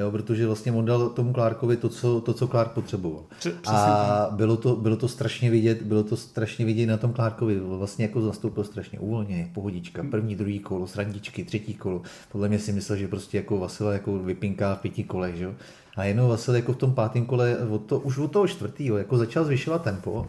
[0.00, 3.22] jo, protože vlastně on dal tomu Clarkovi to, co, to, co Clark potřeboval.
[3.66, 8.04] A bylo to, bylo to strašně vidět, bylo to strašně vidět na tom Clarkovi, vlastně
[8.04, 12.02] jako zastoupil strašně uvolně, pohodička, první, druhý kolo, srandičky, třetí kolo.
[12.32, 15.54] Podle mě si myslel, že prostě jako Vasila jako vypinká v pěti kolech, že?
[15.96, 19.18] A jenom Vasil jako v tom pátém kole, od to, už od toho čtvrtého, jako
[19.18, 20.26] začal zvyšovat tempo,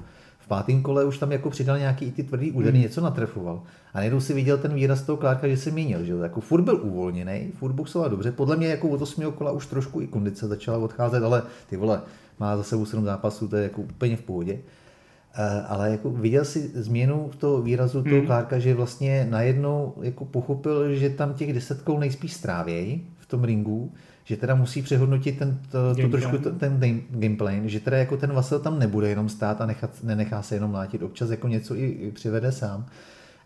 [0.51, 2.81] pátém kole už tam jako přidal nějaký i ty tvrdý údery, hmm.
[2.81, 3.63] něco natrefoval.
[3.93, 6.79] A najednou si viděl ten výraz toho Klárka, že se měnil, že jako furt byl
[6.83, 8.31] uvolněný, furt boxoval dobře.
[8.31, 9.31] Podle mě jako od 8.
[9.31, 12.01] kola už trošku i kondice začala odcházet, ale ty vole,
[12.39, 14.53] má za sebou 7 zápasů, to je jako úplně v pohodě.
[14.53, 18.25] Uh, ale jako viděl si změnu v toho výrazu toho hmm.
[18.25, 23.43] Klárka, že vlastně najednou jako pochopil, že tam těch 10 kol nejspíš strávějí v tom
[23.43, 23.91] ringu,
[24.23, 28.33] že teda musí přehodnotit ten, to, to trošku ten, ten gameplay, že teda jako ten
[28.33, 31.85] Vasil tam nebude jenom stát a nechat, nenechá se jenom mlátit, občas jako něco i,
[31.85, 32.85] i přivede sám,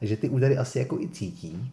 [0.02, 1.72] že ty údery asi jako i cítí.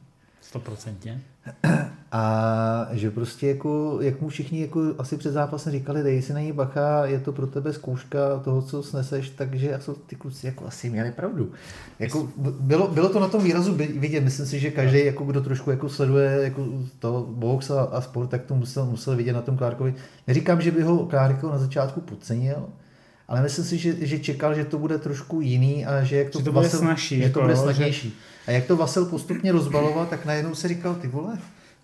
[0.55, 1.19] 100%.
[2.15, 6.41] A že prostě jako, jak mu všichni jako asi před zápasem říkali, dej si na
[6.41, 10.67] ní bacha, je to pro tebe zkouška toho, co sneseš, takže jsou ty kluci jako
[10.67, 11.53] asi měli pravdu.
[11.99, 12.29] Jako,
[12.61, 15.89] bylo, bylo, to na tom výrazu vidět, myslím si, že každý, jako kdo trošku jako
[15.89, 16.67] sleduje jako
[16.99, 19.95] to box a, a, sport, tak to musel, musel vidět na tom Klárkovi.
[20.27, 22.69] Neříkám, že by ho Klárko na začátku podcenil,
[23.29, 26.39] ale myslím si, že, že čekal, že to bude trošku jiný a že jak to,
[26.39, 27.17] že to bude Vasil, snažší.
[27.17, 28.09] Že jako, to bude snažnější.
[28.09, 28.15] Že...
[28.47, 31.39] A jak to Vasil postupně rozbaloval, tak najednou se říkal, ty vole,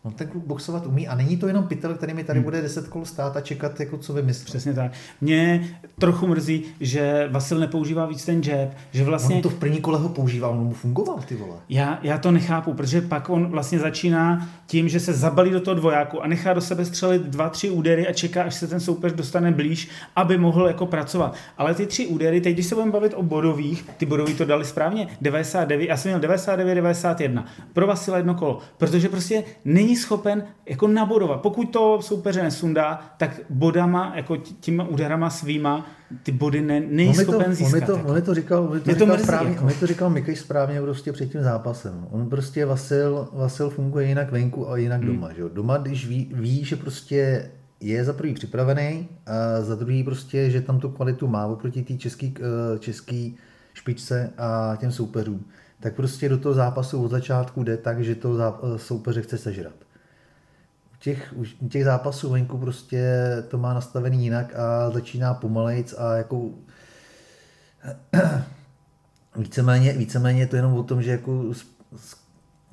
[0.09, 2.45] On ten kluk boxovat umí a není to jenom pytel, který mi tady hmm.
[2.45, 4.45] bude 10 kol stát a čekat, jako co vymyslí.
[4.45, 4.93] Přesně tak.
[5.21, 5.69] Mě
[5.99, 9.37] trochu mrzí, že Vasil nepoužívá víc ten jab, že vlastně...
[9.37, 11.57] On to v první kole ho používal, on mu fungoval, ty vole.
[11.69, 15.75] Já, já to nechápu, protože pak on vlastně začíná tím, že se zabalí do toho
[15.75, 19.13] dvojáku a nechá do sebe střelit dva, tři údery a čeká, až se ten soupeř
[19.13, 21.35] dostane blíž, aby mohl jako pracovat.
[21.59, 24.65] Ale ty tři údery, teď když se budeme bavit o bodových, ty bodový to dali
[24.65, 27.45] správně, 99, já jsem měl 99, 91.
[27.73, 31.41] Pro Vasila jedno kolo, protože prostě není schopen jako nabodovat.
[31.41, 35.87] Pokud to soupeře nesundá, tak bodama, jako těma úderama svýma,
[36.23, 37.75] ty body ne, není on schopen to, získat.
[37.75, 38.09] On mi to, jako.
[38.09, 39.61] on to říkal, on mi to, říkal, to správně, jako.
[39.61, 42.07] on mi to říkal Mikej správně prostě před tím zápasem.
[42.11, 45.15] On prostě Vasil, Vasil funguje jinak venku a jinak hmm.
[45.15, 45.33] doma.
[45.33, 45.43] Že?
[45.53, 50.61] Doma, když ví, ví, že prostě je za prvý připravený a za druhý prostě, že
[50.61, 53.37] tam tu kvalitu má oproti té český, eh, český
[53.75, 55.45] špičce a těm soupeřům,
[55.81, 58.39] tak prostě do toho zápasu od začátku jde tak, že to
[58.77, 59.88] soupeře chce sežrat
[60.99, 63.03] těch, u těch zápasů venku prostě
[63.49, 66.51] to má nastavený jinak a začíná pomalejc a jako
[69.37, 71.45] víceméně, víceméně je to jenom o tom, že jako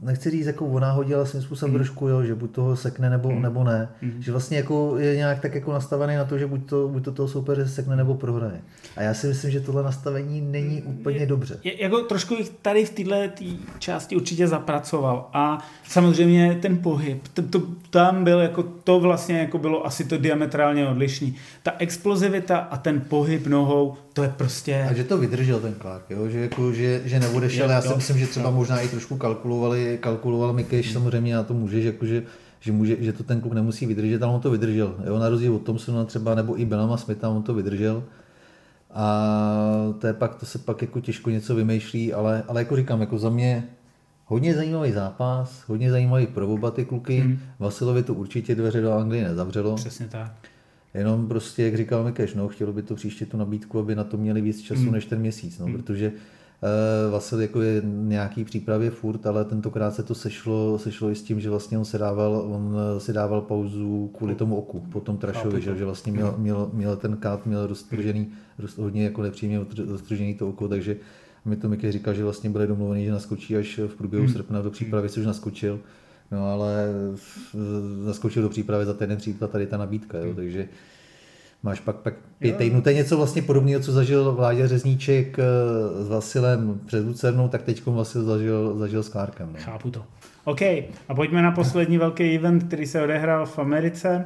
[0.06, 1.80] nechci říct jako o náhodě, ale svým způsobem mm.
[1.80, 3.41] trošku, jo, že buď toho sekne nebo, mm.
[3.41, 3.89] nebo ne.
[4.02, 4.22] Mm.
[4.22, 7.12] Že vlastně jako je nějak tak jako nastavený na to, že buď to, buď to
[7.12, 8.62] toho soupeře sekne nebo prohraje.
[8.98, 11.60] A já si myslím, že tohle nastavení není úplně je, dobře.
[11.63, 13.46] Je, jako trošku tady v této
[13.80, 19.58] části určitě zapracoval a samozřejmě ten pohyb, to, to, tam byl jako, to vlastně jako
[19.58, 21.36] bylo asi to diametrálně odlišný.
[21.63, 24.88] Ta explozivita a ten pohyb nohou, to je prostě...
[24.89, 26.30] A že to vydržel ten Clark, jo?
[26.30, 27.70] Že, jako, že, že neodešel.
[27.70, 28.56] Já si jo, myslím, že třeba jo.
[28.56, 30.93] možná i trošku kalkulovali, kalkuloval Mikeš, hmm.
[30.93, 32.23] samozřejmě na to může, že, jako, že,
[32.60, 34.95] že, může, že to ten kluk nemusí vydržet, ale on to vydržel.
[35.05, 35.19] Jo?
[35.19, 38.03] Na rozdíl od Thompsona třeba, nebo i Benama Smitha, on to vydržel.
[38.93, 43.01] A to, je pak, to se pak jako těžko něco vymýšlí, ale, ale jako říkám,
[43.01, 43.63] jako za mě
[44.25, 47.19] hodně zajímavý zápas, hodně zajímavý pro oba ty kluky.
[47.19, 47.39] Hmm.
[47.60, 49.75] Vasilovi to určitě dveře do Anglie nezavřelo.
[49.75, 50.31] Přesně tak.
[50.93, 54.17] Jenom prostě, jak říkal Mikeš, no, chtělo by to příště tu nabídku, aby na to
[54.17, 54.91] měli víc času mm.
[54.91, 55.73] než ten měsíc, no, mm.
[55.73, 56.12] protože
[57.12, 61.39] Vasil jako je nějaký přípravě furt, ale tentokrát se to sešlo, sešlo i s tím,
[61.39, 65.17] že vlastně on si dával, on eh, si dával pauzu kvůli tomu oku, po tom
[65.17, 66.41] Trašovi, že, že vlastně měl, hmm.
[66.41, 68.28] měl, měl ten kát, měl roztržený,
[68.60, 70.97] roz, hodně jako nepříjemně roztržený to oko, takže
[71.45, 74.32] mi to Mikej říkal, že vlastně byli domluvený, že naskočí až v průběhu mm.
[74.32, 75.80] srpna do přípravy, což naskočil.
[76.32, 76.88] No ale
[78.06, 80.67] naskočil do přípravy za ten příklad tady ta nabídka, jo, takže
[81.65, 82.82] máš pak, pak pět týdnů.
[82.82, 85.43] To je něco vlastně podobného, co zažil Vládě Řezníček eh,
[86.04, 89.49] s Vasilem před Lucernou, tak teď Vasil zažil, zažil s Klárkem.
[89.54, 89.60] No.
[89.60, 90.04] Chápu to.
[90.43, 90.62] OK,
[91.10, 94.25] a pojďme na poslední velký event, který se odehrál v Americe,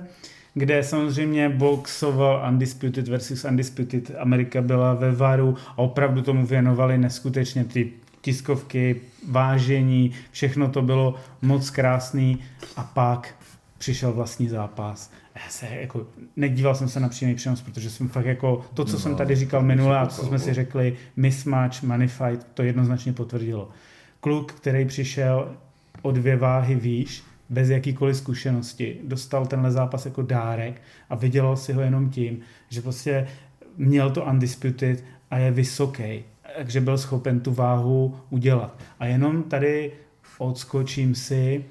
[0.54, 4.12] kde samozřejmě boxoval Undisputed versus Undisputed.
[4.20, 11.16] Amerika byla ve varu a opravdu tomu věnovali neskutečně ty tiskovky, vážení, všechno to bylo
[11.42, 12.40] moc krásný
[12.76, 13.36] a pak
[13.78, 15.12] přišel vlastní zápas.
[15.46, 18.94] Já se jako, nedíval jsem se na přímý přenos, protože jsem fakt jako, to, co
[18.94, 23.14] no, jsem tady říkal minule a co jsme si řekli, mismatch, money fight, to jednoznačně
[23.14, 23.70] potvrdilo.
[24.20, 25.56] Kluk, který přišel
[26.02, 31.74] o dvě váhy výš, bez jakýkoliv zkušenosti, dostal tenhle zápas jako dárek a vydělal si
[31.74, 33.28] ho jenom tím, že prostě
[33.78, 36.24] měl to undisputed a je vysoký,
[36.58, 38.80] takže byl schopen tu váhu udělat.
[39.00, 39.92] A jenom tady
[40.38, 41.66] odskočím si,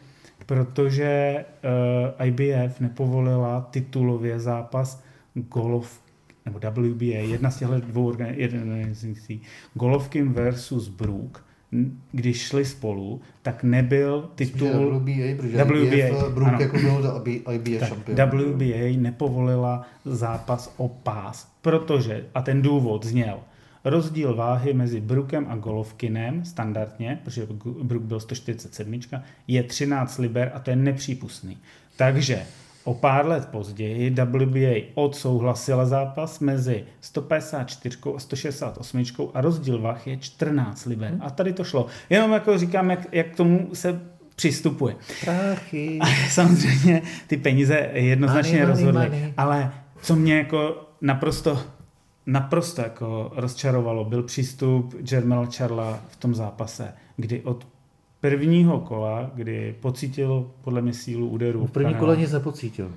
[0.49, 5.03] protože uh, eh, IBF nepovolila titulově zápas
[5.35, 6.01] golf
[6.47, 9.43] nebo WBA, jedna z těchto dvou organizací,
[9.75, 11.45] Golovkin versus Brook,
[12.13, 17.89] když šli spolu, tak nebyl titul WBA, protože WBA, IBF, Brook ano, jako byl IBF
[17.89, 18.17] šampion.
[18.55, 23.39] WBA nepovolila zápas o pás, protože, a ten důvod zněl,
[23.85, 27.47] Rozdíl váhy mezi Brookem a Golovkinem standardně, protože
[27.83, 29.01] Brook byl 147,
[29.49, 31.59] je 13 liber a to je nepřípustný.
[31.97, 32.47] Takže
[32.85, 40.17] o pár let později WBA odsouhlasila zápas mezi 154 a 168 a rozdíl váh je
[40.17, 41.15] 14 liber.
[41.21, 41.87] A tady to šlo.
[42.11, 44.01] Jenom jako říkám, jak, jak k tomu se
[44.37, 44.97] přistupuje.
[45.25, 45.99] Prachy.
[46.03, 49.09] A samozřejmě ty peníze jednoznačně money, rozhodly.
[49.09, 49.35] Money.
[49.37, 51.59] Ale co mě jako naprosto
[52.29, 57.67] naprosto jako rozčarovalo, byl přístup Jermel Charla v tom zápase, kdy od
[58.21, 61.67] prvního kola, kdy pocítil podle mě sílu úderu.
[61.67, 62.93] V první kole nic nepocítil.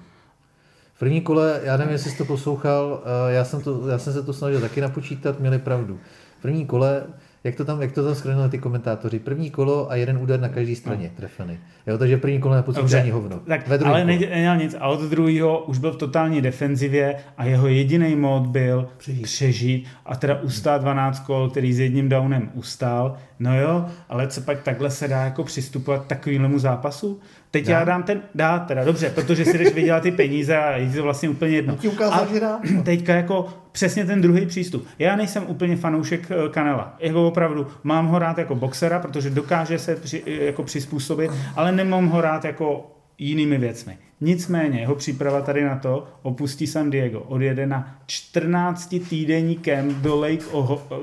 [0.93, 4.13] V první kole, já nevím, jestli jsi to poslouchal, eh, já jsem, to, já jsem
[4.13, 5.99] se to snažil taky napočítat, měli pravdu.
[6.39, 7.03] V první kole
[7.43, 9.19] jak to tam, jak to tam schrnuli ty komentátoři.
[9.19, 11.17] První kolo a jeden úder na každé straně no.
[11.17, 11.57] trefený.
[11.87, 13.39] Jo, takže první kolo nepocítí ani hovno.
[13.47, 14.75] Tak, Ve ale nedělal nic.
[14.79, 19.23] A od druhého už byl v totální defenzivě a jeho jediný mod byl přežít.
[19.23, 23.17] přežít a teda ustát 12 kol, který s jedním downem ustál.
[23.39, 27.19] No jo, ale co pak takhle se dá jako přistupovat k takovému zápasu?
[27.51, 27.73] Teď dá.
[27.73, 31.03] já dám ten, dá teda, dobře, protože si jdeš vydělat ty peníze a je to
[31.03, 31.75] vlastně úplně jedno.
[31.75, 32.59] Ti ukázal, a že dá.
[32.83, 34.87] teďka jako přesně ten druhý přístup.
[34.99, 36.95] Já nejsem úplně fanoušek eh, Kanela.
[36.99, 42.07] Jako opravdu, mám ho rád jako boxera, protože dokáže se při, jako přizpůsobit, ale nemám
[42.07, 43.97] ho rád jako jinými věcmi.
[44.23, 50.19] Nicméně jeho příprava tady na to opustí San Diego, odjede na 14 týdenní kemp do
[50.19, 50.45] Lake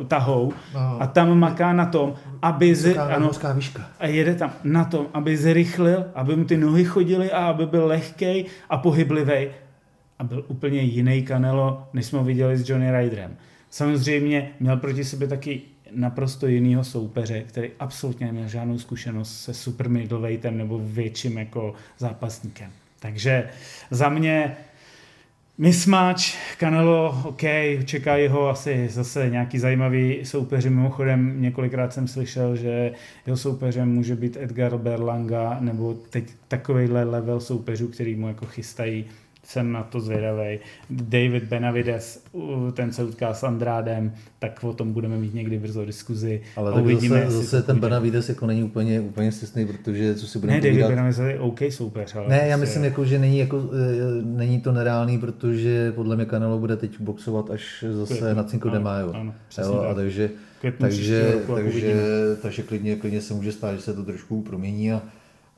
[0.09, 0.49] Tahoe
[0.99, 3.31] a tam maká na tom, aby z, ano,
[3.99, 7.87] a jede tam na tom, aby zrychlil, aby mu ty nohy chodily a aby byl
[7.87, 9.49] lehkej a pohyblivý
[10.19, 13.37] a byl úplně jiný Canelo, než jsme ho viděli s Johnny Ryderem.
[13.71, 15.61] Samozřejmě měl proti sobě taky
[15.93, 22.71] naprosto jinýho soupeře, který absolutně neměl žádnou zkušenost se super middleweightem nebo větším jako zápasníkem.
[23.01, 23.49] Takže
[23.91, 24.57] za mě
[25.59, 26.23] Mismatch,
[26.59, 27.43] Canelo, OK,
[27.85, 30.71] čekají ho asi zase nějaký zajímavý soupeři.
[30.71, 32.93] Mimochodem několikrát jsem slyšel, že
[33.27, 39.05] jeho soupeřem může být Edgar Berlanga nebo teď takovýhle level soupeřů, který mu jako chystají
[39.49, 40.59] jsem na to zvědavý.
[40.91, 42.25] David Benavides,
[42.75, 46.41] ten se utká s Andrádem, tak o tom budeme mít někdy brzo diskuzi.
[46.57, 50.39] Ale tak uvidíme, zase, zase ten Benavides jako není úplně, úplně stisný, protože co si
[50.39, 52.17] budeme Ne, David Benavides je OK soupeř.
[52.17, 56.17] Ale ne, já prostě- myslím, jako, že není, jako, e, není to nereálný, protože podle
[56.17, 59.13] mě Canelo bude teď boxovat až zase Květnu, na Cinco de Mayo.
[59.15, 60.31] Ano, jo, a takže,
[60.79, 62.05] takže, takže,
[62.43, 65.03] takže klidně, klidně se může stát, že se to trošku promění a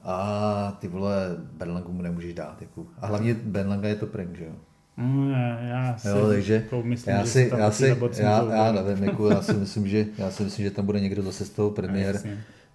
[0.05, 2.63] a ty vole, Berlangu mu nemůžeš dát.
[2.63, 2.87] Jako.
[3.01, 4.53] A hlavně Berlanga je to prank, že jo?
[4.97, 5.31] Mm,
[5.71, 9.43] já, si, jo, takže jako myslím, já si, já, si, já, já nevím, jako já
[9.43, 12.21] si myslím, že, já si myslím, že tam bude někdo zase z toho premiér,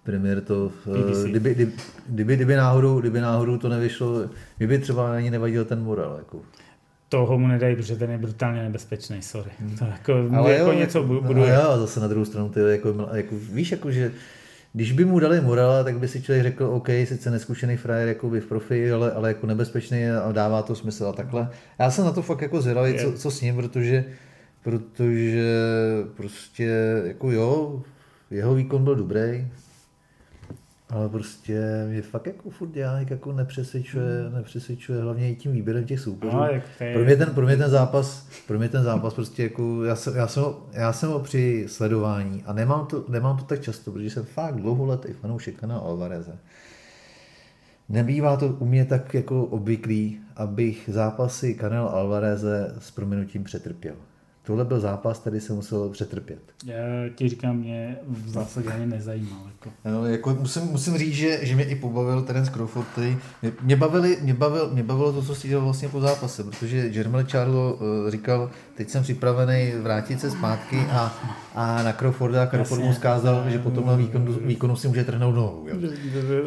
[0.02, 1.72] premiér to, uh, kdyby, kdyby,
[2.08, 6.40] kdyby, kdyby, náhodou, kdyby náhodou to nevyšlo, kdyby třeba ani nevadil ten moral, jako.
[7.08, 9.50] Toho mu nedají, protože ten je brutálně nebezpečný, sorry.
[9.60, 9.76] Hmm.
[9.76, 11.52] To jako, Ale jako jo, něco jako- buduje.
[11.52, 14.12] No, jo, zase na druhou stranu, ty, jako, jako, víš, jako, že
[14.76, 18.30] když by mu dali Morala, tak by si člověk řekl, OK, sice neskušený frajer jako
[18.30, 21.48] by v profi, ale, ale jako nebezpečný a dává to smysl a takhle.
[21.78, 24.04] Já jsem na to fakt jako zvědavý, co, co s ním, protože,
[24.62, 25.44] protože
[26.16, 26.70] prostě
[27.04, 27.82] jako jo,
[28.30, 29.48] jeho výkon byl dobrý,
[30.88, 34.34] ale prostě mě fakt jako furt dělá, jako nepřesvědčuje, hmm.
[34.34, 36.36] nepřesvědčuje hlavně i tím výběrem těch soupeřů.
[36.36, 36.48] No,
[36.92, 40.16] pro, mě ten, pro, mě ten zápas, pro mě ten zápas prostě jako, já jsem,
[40.16, 43.92] já jsem, ho, já jsem ho při sledování a nemám to, nemám to tak často,
[43.92, 46.38] protože jsem fakt dlouholetý fanoušek na Alvareze.
[47.88, 53.94] Nebývá to u mě tak jako obvyklý, abych zápasy Canelo Alvareze s proměnutím přetrpěl.
[54.46, 56.38] Tohle byl zápas, který se musel přetrpět.
[56.64, 56.76] Já
[57.14, 59.40] ti říkám, mě v zásadě ani nezajímal.
[59.46, 59.70] Jako.
[59.84, 62.88] No, jako musím, musím říct, že, že mě i pobavil Terence Crawford.
[62.88, 66.44] Který, mě, mě, bavili, mě, bavil, mě bavilo to, co si dělal vlastně po zápase,
[66.44, 71.14] protože Jermel Charlo uh, říkal, teď jsem připravený vrátit se zpátky a,
[71.54, 75.34] a na Crawforda a Crawford mu zkázal, že po tomhle výkonu, výkonu si může trhnout
[75.34, 75.66] nohu.
[75.68, 75.76] Jo.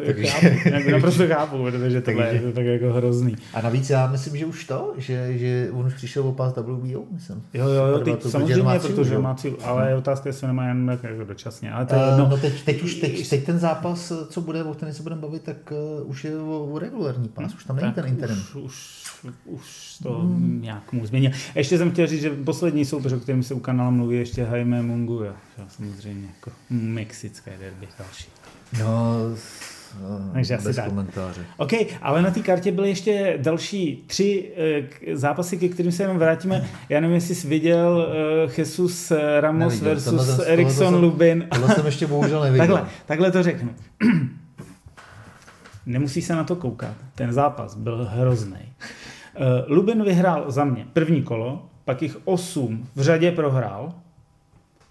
[0.06, 3.36] Takže, chápu, naprosto chápu, protože tohle takže, je tak jako hrozný.
[3.54, 7.04] A navíc já myslím, že už to, že, že on už přišel o pás WBO,
[7.10, 7.42] myslím.
[7.54, 10.66] Jo, jo, jo, teď, samozřejmě, má cíl, protože má cíl, ale je otázka, jestli nemá
[10.66, 11.72] jen jako dočasně.
[11.72, 14.74] Ale to je no, no teď, teď, už, teď, teď, ten zápas, co bude, o
[14.74, 17.92] kterém se budeme bavit, tak uh, už je o, o regulární pás, už tam není
[17.92, 18.36] ten interim.
[18.54, 20.62] Už, už, už to hmm.
[20.62, 21.30] nějak mu změnil.
[21.54, 24.82] Ještě jsem chtěl říct, že poslední soupeř, o kterém se u kanálu mluví, ještě Jaime
[24.82, 25.32] Mungu, jo,
[25.76, 28.28] samozřejmě jako mexické derby další.
[28.78, 29.16] No,
[30.02, 31.46] No, Takže bez asi komentáře.
[31.56, 34.52] OK, ale na té kartě byly ještě další tři
[35.08, 36.68] uh, zápasy, ke kterým se jenom vrátíme.
[36.88, 38.08] Já nevím, jestli jsi viděl
[38.46, 41.46] uh, Jesus Ramos neviděl, versus jsem, Erickson Lubin.
[41.52, 42.66] Tohle jsem ještě bohužel neviděl.
[42.66, 43.70] takhle, takhle to řeknu.
[45.86, 46.94] Nemusí se na to koukat.
[47.14, 48.58] Ten zápas byl hrozný.
[48.58, 53.92] Uh, Lubin vyhrál za mě první kolo, pak jich osm v řadě prohrál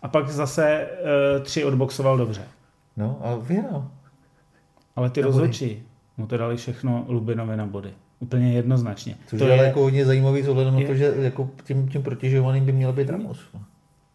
[0.01, 2.41] a pak zase uh, tři odboxoval dobře.
[2.97, 3.87] No, ale vyhrál.
[4.95, 5.83] Ale ty rozhodčí
[6.17, 7.93] mu to dali všechno Lubinovi na body.
[8.19, 9.15] Úplně jednoznačně.
[9.27, 12.65] Což to je, je jako hodně zajímavý vzhledem na to, že jako tím, tím protěžovaným
[12.65, 13.39] by měl být Ramos.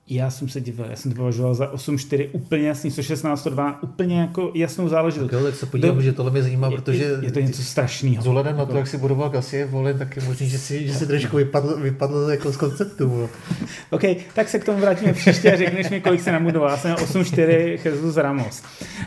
[0.09, 4.21] Já jsem se divil, já jsem to považoval za 8-4 úplně jasný, 116 2 úplně
[4.21, 5.31] jako jasnou záležitost.
[5.31, 7.05] Tak, jo, tak se podívám, Do, že tohle mě zajímá, je, protože...
[7.05, 8.23] Je, je to něco strašného.
[8.23, 10.95] S ohledem na to, jak si budoval Gasie volen, tak je možný, že si, že
[10.95, 13.29] si trošku vypadl, vypadl jako z konceptu.
[13.91, 14.03] OK,
[14.35, 16.71] tak se k tomu vrátíme příště a řekneš mi, kolik se namudoval.
[16.71, 18.63] Já jsem měl 8-4 Jesus Ramos.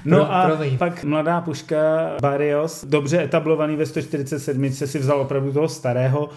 [0.06, 0.78] No Pro, a promiň.
[0.78, 1.78] pak mladá puška
[2.22, 6.30] Barrios, dobře etablovaný ve 147, si vzal opravdu toho starého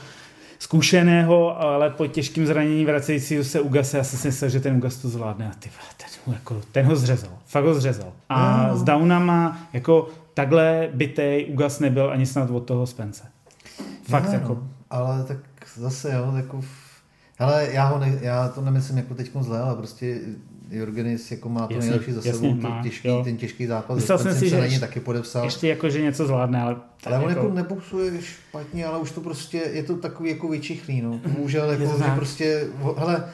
[0.61, 3.97] zkušeného, ale po těžkým zranění vracejícího se Ugase.
[3.97, 6.97] Já jsem si myslel, že ten Ugas to zvládne a ty, ten, jako, ten ho
[6.97, 7.31] zřezal.
[7.47, 8.13] Fakt ho zřezal.
[8.29, 8.77] A no.
[8.77, 13.23] s Downama jako takhle bytej Ugas nebyl ani snad od toho Spence.
[14.03, 14.63] Fakt no, jako.
[14.91, 15.39] Ale tak
[15.77, 16.63] zase jo, jako
[17.41, 20.21] ale já, ho ne, já to nemyslím jako teď zle, ale prostě
[20.71, 23.97] Jorgenis jako má to jasně, nejlepší za sebou, ten, těžký, ten těžký zápas.
[23.97, 25.45] Myslel jsem si, že ještě, taky podepsal.
[25.45, 26.77] Ještě jako, že něco zvládne, ale...
[27.07, 31.01] Ale on jako, jako neboxuje špatně, ale už to prostě, je to takový jako vyčichlý,
[31.03, 31.21] no.
[31.37, 33.25] Bohužel, jako, že prostě, hele,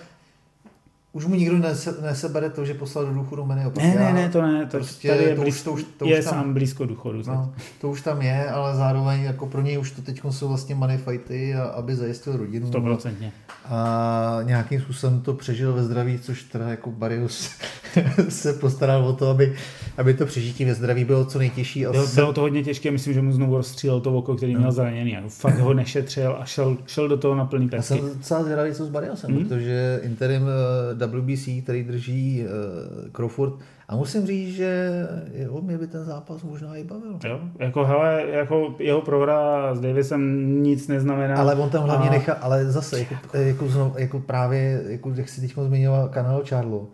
[1.12, 4.42] už mu nikdo nese, nesebere to, že poslal do důchodu Manny Ne, ne, ne, to
[4.42, 6.54] ne, to, prostě, tady je, to blízko, už, to už, to je už tam, sám
[6.54, 7.22] blízko důchodu.
[7.26, 10.74] No, to už tam je, ale zároveň jako pro něj už to teď jsou vlastně
[10.74, 12.70] money fighty, a, aby zajistil rodinu.
[12.70, 13.30] 100%.
[13.64, 17.50] A nějakým způsobem to přežil ve zdraví, což teda jako Barius
[18.28, 19.54] se postaral o to, aby,
[19.96, 21.86] aby to přežití ve zdraví bylo co nejtěžší.
[21.86, 24.60] A bylo, bylo to hodně těžké, myslím, že mu znovu rozstřílel to oko, který no.
[24.60, 25.16] měl zraněný.
[25.16, 28.72] A fakt ho nešetřil a šel, šel do toho na plný Já jsem docela zvědavý,
[28.72, 29.44] co s Bariusem, hmm?
[29.44, 33.54] protože interim uh, WBC, který drží uh, Crawford.
[33.88, 34.90] A musím říct, že
[35.34, 37.18] jo, mě by ten zápas možná i bavil.
[37.24, 41.36] Jo, jako hele, jako jeho prohra s Davisem nic neznamená.
[41.36, 42.12] Ale on tam hlavně a...
[42.12, 46.88] nechá, ale zase, jako, jako, jako právě, jako, jak si teď zmiňoval kanál Charlo,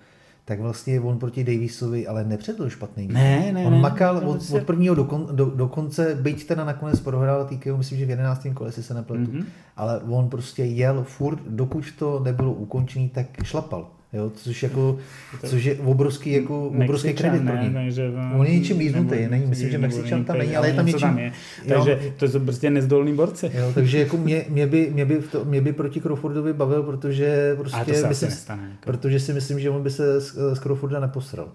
[0.53, 3.09] tak vlastně on proti Davisovi ale nepředl špatný.
[3.09, 6.47] Ne, ne, On ne, makal ne, od, od prvního do, kon, do, do, konce, byť
[6.47, 8.47] teda nakonec prohrál TKO, myslím, že v 11.
[8.55, 9.45] kole, si se nepletu, mm-hmm.
[9.77, 13.89] ale on prostě jel furt, dokud to nebylo ukončený, tak šlapal.
[14.13, 14.99] Jo, což, jako,
[15.47, 17.71] což je obrovský, jako, obrovský kredit pro ně.
[17.75, 21.01] Takže, On je něčím jízdnutý, není, myslím, že Mexičan tam není, ale je tam něčím.
[21.01, 21.33] Tam je.
[21.69, 23.51] Takže jo, to jsou prostě nezdolný borci.
[23.55, 27.55] Jo, takže jako mě, mě, by, mě, by to, mě by proti Crawfordovi bavil, protože
[27.59, 28.77] prostě to myslím, nestane, jako.
[28.85, 31.49] protože si myslím, že on by se z, z Crawforda neposral.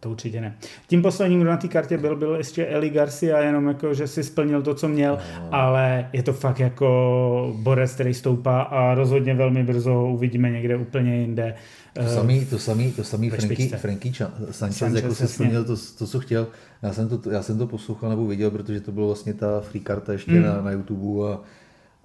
[0.00, 0.56] To určitě ne.
[0.86, 4.24] Tím posledním, kdo na té kartě byl, byl ještě Eli Garcia, jenom jako, že si
[4.24, 5.48] splnil to, co měl, no.
[5.54, 11.20] ale je to fakt jako borec, který stoupá a rozhodně velmi brzo uvidíme někde úplně
[11.20, 11.54] jinde.
[11.94, 16.06] To samý, to samý, to samý Franky, Franky Sanchez, Sanchez jako si splnil to, to,
[16.06, 16.48] co chtěl.
[16.82, 19.80] Já jsem to, já jsem to poslouchal nebo viděl, protože to bylo vlastně ta free
[19.80, 20.42] karta ještě mm.
[20.42, 21.40] na, na YouTube a,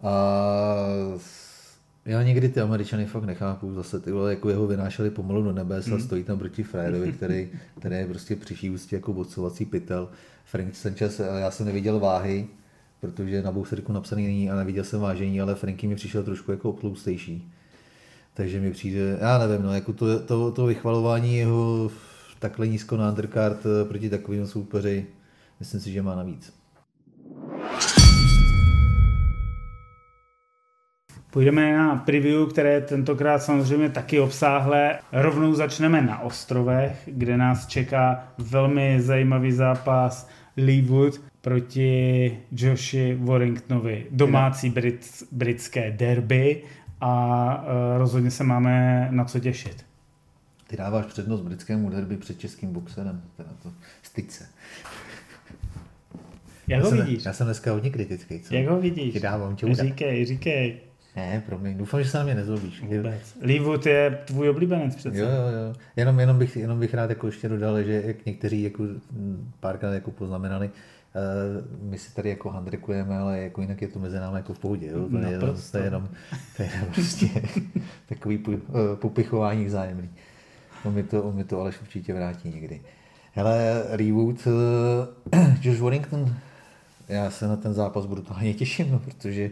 [0.04, 0.76] a
[2.06, 5.96] já někdy ty Američany fakt nechápu, zase tyhle jako jeho vynášeli pomalu do nebes hmm.
[5.96, 10.10] a stojí tam proti Frédovi, který, který je prostě přiší ústí jako bocovací pytel.
[10.46, 12.48] Frank Sanchez, já jsem neviděl váhy,
[13.02, 16.70] protože na boxerku napsaný není a neviděl jsem vážení, ale Franky mi přišel trošku jako
[16.70, 17.52] obtloustejší.
[18.38, 21.92] Takže mi přijde, já nevím, no, jako to, to, to vychvalování jeho
[22.40, 25.06] takhle nízko na undercard eh, proti takovým soupeři,
[25.60, 26.54] myslím si, že má navíc.
[31.32, 35.00] Půjdeme na preview, které tentokrát samozřejmě taky obsáhlé.
[35.12, 44.06] Rovnou začneme na ostrovech, kde nás čeká velmi zajímavý zápas Lee Wood proti Joshi Warringtonovi.
[44.12, 46.64] Domácí brit, britské derby.
[47.08, 49.86] A uh, rozhodně se máme na co těšit.
[50.68, 53.72] Ty dáváš přednost britskému derby před českým boxerem, teda to
[54.04, 54.46] styď se.
[56.68, 57.26] Jak já ho jsem, vidíš?
[57.26, 58.40] Já jsem dneska hodně kritický.
[58.40, 58.56] Co?
[58.56, 59.14] Jak ho vidíš?
[59.14, 60.80] Ti dávám, tě Říkej, říkej.
[61.16, 62.82] Ne, promiň, doufám, že se na mě nezlobíš.
[62.82, 63.38] Vůbec.
[63.42, 65.18] Leewood je tvůj oblíbenec přece.
[65.18, 65.76] Jo, jo, jo.
[65.96, 68.84] Jenom, jenom, bych, jenom bych rád jako ještě dodal, že jak někteří jako
[69.60, 70.70] párkrát jako poznamenali,
[71.82, 74.88] my si tady jako handrikujeme, ale jako jinak je to mezi námi jako v pohodě.
[74.88, 75.10] Jo?
[75.10, 75.40] To, je,
[75.72, 76.10] to, je jenom,
[76.58, 77.28] to je prostě
[78.06, 78.60] takový uh,
[78.96, 80.10] popichování vzájemný.
[80.84, 82.82] On mi to, on mi to Aleš určitě vrátí někdy.
[83.34, 84.54] Hele, Rewood, uh,
[85.62, 86.36] Josh Warrington,
[87.08, 89.52] já se na ten zápas brutálně těším, no, protože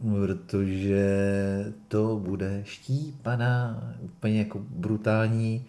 [0.00, 5.64] protože to bude štípaná, úplně jako brutální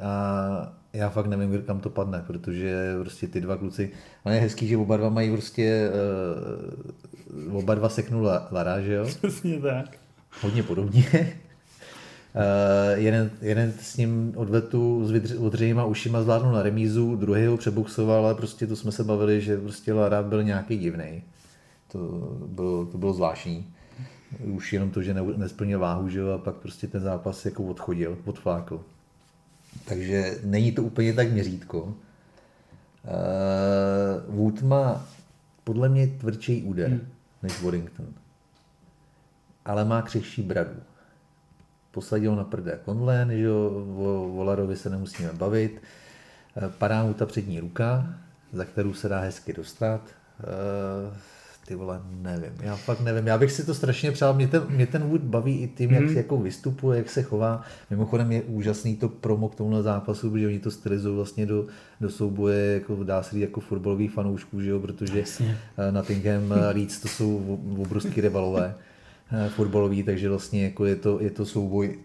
[0.00, 3.90] a já fakt nevím, kam to padne, protože prostě ty dva kluci,
[4.24, 5.90] ale je hezký, že oba dva mají prostě,
[7.50, 9.04] uh, oba dva seknul Lara, že jo?
[9.04, 9.98] Přesně tak.
[10.42, 11.04] Hodně podobně.
[11.12, 11.28] Uh,
[12.94, 18.34] jeden, jeden s ním odvetu s odřejma ušima zvládnul na remízu, druhý ho přeboxoval, ale
[18.34, 21.22] prostě to jsme se bavili, že prostě Lara byl nějaký divný.
[21.92, 21.98] To
[22.46, 23.66] bylo, to bylo zvláštní.
[24.44, 27.64] Už jenom to, že ne, nesplnil váhu, že jo, a pak prostě ten zápas jako
[27.64, 28.80] odchodil, odflákl.
[29.84, 31.82] Takže není to úplně tak měřítko.
[31.82, 31.94] Uh,
[34.36, 35.06] Wood má
[35.64, 37.08] podle mě tvrdší úder hmm.
[37.42, 38.06] než Warrington.
[39.64, 40.80] Ale má křehší bradu.
[41.90, 43.70] Posadil na prdé Conlen, že o
[44.28, 45.82] Volarovi se nemusíme bavit.
[46.78, 48.14] Padá mu ta přední ruka,
[48.52, 50.00] za kterou se dá hezky dostat.
[50.40, 51.16] Uh,
[51.68, 53.26] ty vole, nevím, já fakt nevím.
[53.26, 56.02] Já bych si to strašně přál, mě ten, mě ten Wood baví i tím, jak
[56.02, 56.16] mm.
[56.16, 57.62] jako vystupuje, jak se chová.
[57.90, 61.66] Mimochodem je úžasný to promo k tomuhle zápasu, protože oni to stylizují vlastně do,
[62.00, 65.58] do souboje, jako dá se říct, jako fotbalových fanoušků, že jo, protože Jasně.
[65.78, 68.74] Eh, Nottingham Leeds to jsou obrovský rivalové
[69.32, 71.98] eh, fotbalový, takže vlastně jako je to, je to souboj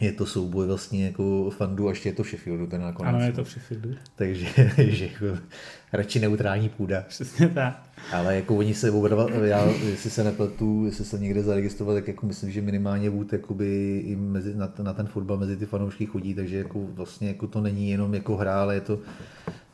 [0.00, 3.14] je to souboj vlastně jako fandu a ještě je to v Sheffieldu ten nakonec.
[3.14, 3.90] Ano, je to v Sheffieldu.
[4.16, 4.46] Takže
[4.78, 5.38] že jako,
[5.92, 7.04] radši neutrální půda.
[7.08, 7.82] Přesně tak.
[8.12, 12.26] Ale jako oni se oba já, jestli se nepletu, jestli se někde zaregistroval, tak jako
[12.26, 16.34] myslím, že minimálně Wood jakoby i mezi, na, na, ten fotbal mezi ty fanoušky chodí,
[16.34, 18.98] takže jako vlastně jako to není jenom jako hra, ale je to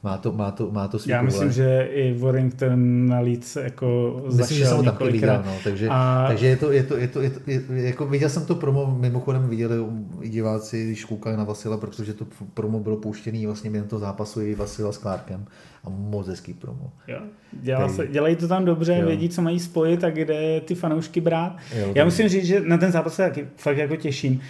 [0.02, 4.20] má to, má to, má to svý Já myslím, že i Warrington na Leeds jako
[4.36, 6.24] Myslím, že jsem ho taky viděl, no, takže, a...
[6.28, 8.96] takže je to, je to, je to, je to je, jako viděl jsem to promo,
[9.00, 9.76] mimochodem viděli
[10.20, 14.40] i diváci, když koukali na Vasila, protože to promo bylo pouštěný vlastně během toho zápasu
[14.40, 15.44] i Vasila s Clarkem
[15.84, 16.92] a moc hezký promo.
[17.08, 17.18] Jo.
[17.52, 19.06] Dělá se, dělají to tam dobře, jo.
[19.06, 21.56] vědí, co mají spojit a kde ty fanoušky brát.
[21.78, 24.40] Jo, Já musím říct, že na ten zápas se taky fakt jako těším.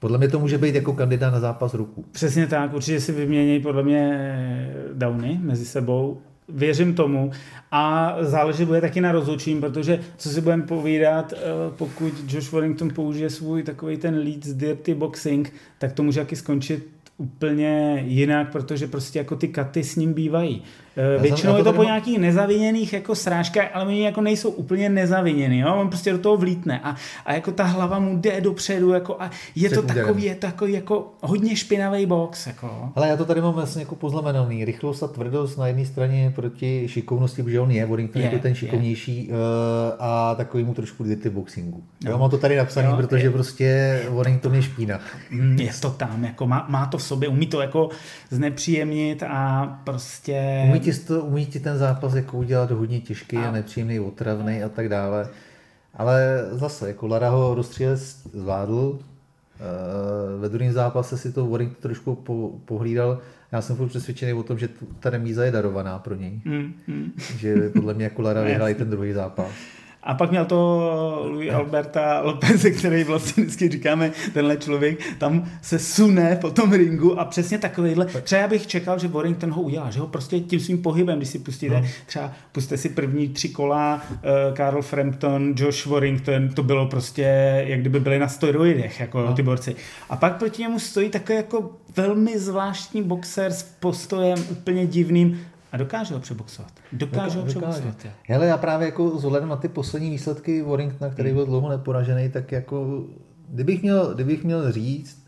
[0.00, 2.04] Podle mě to může být jako kandidát na zápas ruku.
[2.12, 6.18] Přesně tak, určitě si vymění podle mě downy mezi sebou.
[6.48, 7.30] Věřím tomu
[7.70, 11.36] a záleží bude taky na rozhodčím, protože co si budeme povídat, eh,
[11.76, 16.88] pokud Josh Warrington použije svůj takový ten Leeds Dirty Boxing, tak to může taky skončit
[17.18, 20.62] úplně jinak, protože prostě jako ty katy s ním bývají.
[20.96, 25.58] Já Většinou je to po nějakých nezaviněných jako srážkách, ale oni jako nejsou úplně nezaviněný,
[25.58, 25.74] jo?
[25.74, 29.30] on prostě do toho vlítne a, a jako ta hlava mu jde dopředu jako a
[29.54, 32.46] je to takový, je to takový jako hodně špinavý box.
[32.46, 32.92] Jako.
[32.94, 34.64] Ale já to tady mám vlastně jako poznamenaný.
[34.64, 38.54] Rychlost a tvrdost na jedné straně proti šikovnosti, protože on je, Warrington je, jako ten
[38.54, 39.34] šikovnější je.
[39.34, 41.82] Eh, a takový mu trošku dirty boxingu.
[42.04, 42.10] No.
[42.10, 43.30] Já mám to tady napsané, no, protože je.
[43.30, 45.00] prostě Warrington je špína.
[45.30, 47.88] Mm, je to tam, jako má, má to v sobě, umí to jako
[48.30, 50.64] znepříjemnit a prostě...
[50.68, 54.62] Umí ti, to, umí ti ten zápas jako udělat hodně těžký a, a nepříjemný, otravný
[54.62, 55.28] a tak dále.
[55.94, 57.98] Ale zase, jako Lara ho rozstřílet
[58.32, 59.60] zvládl, eh,
[60.40, 63.18] ve druhém zápase si to Warrington trošku po, pohlídal.
[63.52, 64.68] Já jsem furt přesvědčený o tom, že
[65.00, 66.40] ta remíza je darovaná pro něj.
[66.44, 67.12] Mm, mm.
[67.36, 69.50] Že podle mě jako Lara vyhrál ten druhý zápas.
[70.06, 75.78] A pak měl to Louis Alberta Lopez, který vlastně vždycky říkáme, tenhle člověk tam se
[75.78, 78.06] sune po tom ringu a přesně takovýhle.
[78.22, 81.28] Třeba já bych čekal, že Warrington ho udělá, že ho prostě tím svým pohybem, když
[81.28, 81.86] si pustíte, no.
[82.06, 87.22] třeba puste si první tři kola, uh, Carl Frampton, Josh Warrington, to bylo prostě,
[87.66, 89.34] jak kdyby byli na steroidech, jako no.
[89.34, 89.76] ty borci.
[90.10, 95.40] A pak proti němu stojí takový jako velmi zvláštní boxer s postojem úplně divným
[95.76, 96.72] a dokáže ho přeboxovat.
[96.92, 98.06] Dokáže, ho přeboxovat.
[98.28, 102.28] Hele, já právě jako s ohledem na ty poslední výsledky Warringtona, který byl dlouho neporažený,
[102.28, 103.04] tak jako
[103.48, 105.26] kdybych měl, kdybych měl říct,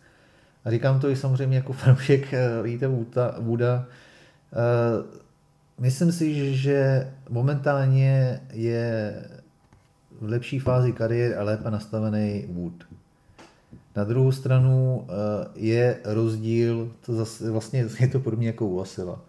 [0.64, 2.88] a říkám to i samozřejmě jako fanoušek Líte
[3.38, 5.06] Wooda, uh,
[5.78, 9.14] myslím si, že momentálně je
[10.20, 12.84] v lepší fázi kariéry a lépe nastavený Wood.
[13.96, 15.06] Na druhou stranu uh,
[15.54, 19.20] je rozdíl, to zase, vlastně je to podobně jako u Asila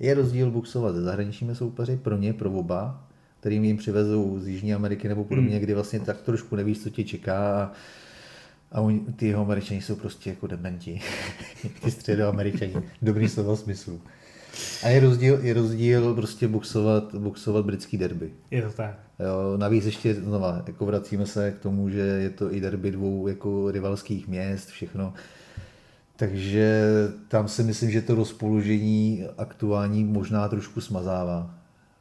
[0.00, 3.04] je rozdíl boxovat se zahraničními soupeři, pro ně, pro oba.
[3.40, 5.60] kterým jim přivezou z Jižní Ameriky nebo podobně, hmm.
[5.60, 7.72] kdy vlastně tak trošku nevíš, co tě čeká a,
[8.72, 11.00] a oni, ty jeho američani jsou prostě jako dementi.
[11.84, 12.74] ty středoameričani.
[13.02, 14.00] Dobrý slova smyslu.
[14.82, 18.30] A je rozdíl, je rozdíl prostě boxovat, boxovat britský derby.
[18.50, 18.98] Je to tak.
[19.18, 23.28] Jo, navíc ještě znova, jako vracíme se k tomu, že je to i derby dvou
[23.28, 25.12] jako rivalských měst, všechno.
[26.18, 26.82] Takže
[27.28, 31.54] tam si myslím, že to rozpoložení aktuální možná trošku smazává.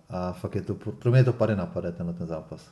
[0.10, 2.70] A fakt je to, pro mě to pade na pade, tenhle ten zápas.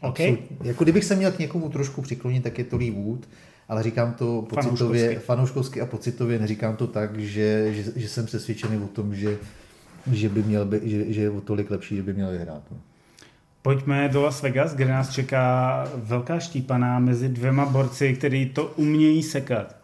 [0.00, 0.38] Okay.
[0.62, 3.28] Jako kdybych se měl k někomu trošku přiklonit, tak je to Lee Wood,
[3.68, 8.76] ale říkám to pocitově, fanouškovsky a pocitově, neříkám to tak, že, že, že jsem přesvědčený
[8.76, 9.38] o tom, že,
[10.12, 12.62] že, by měl by, že, že je o tolik lepší, že by měl vyhrát.
[12.70, 12.76] No.
[13.62, 19.22] Pojďme do Las Vegas, kde nás čeká velká štípaná mezi dvěma borci, kteří to umějí
[19.22, 19.79] sekat.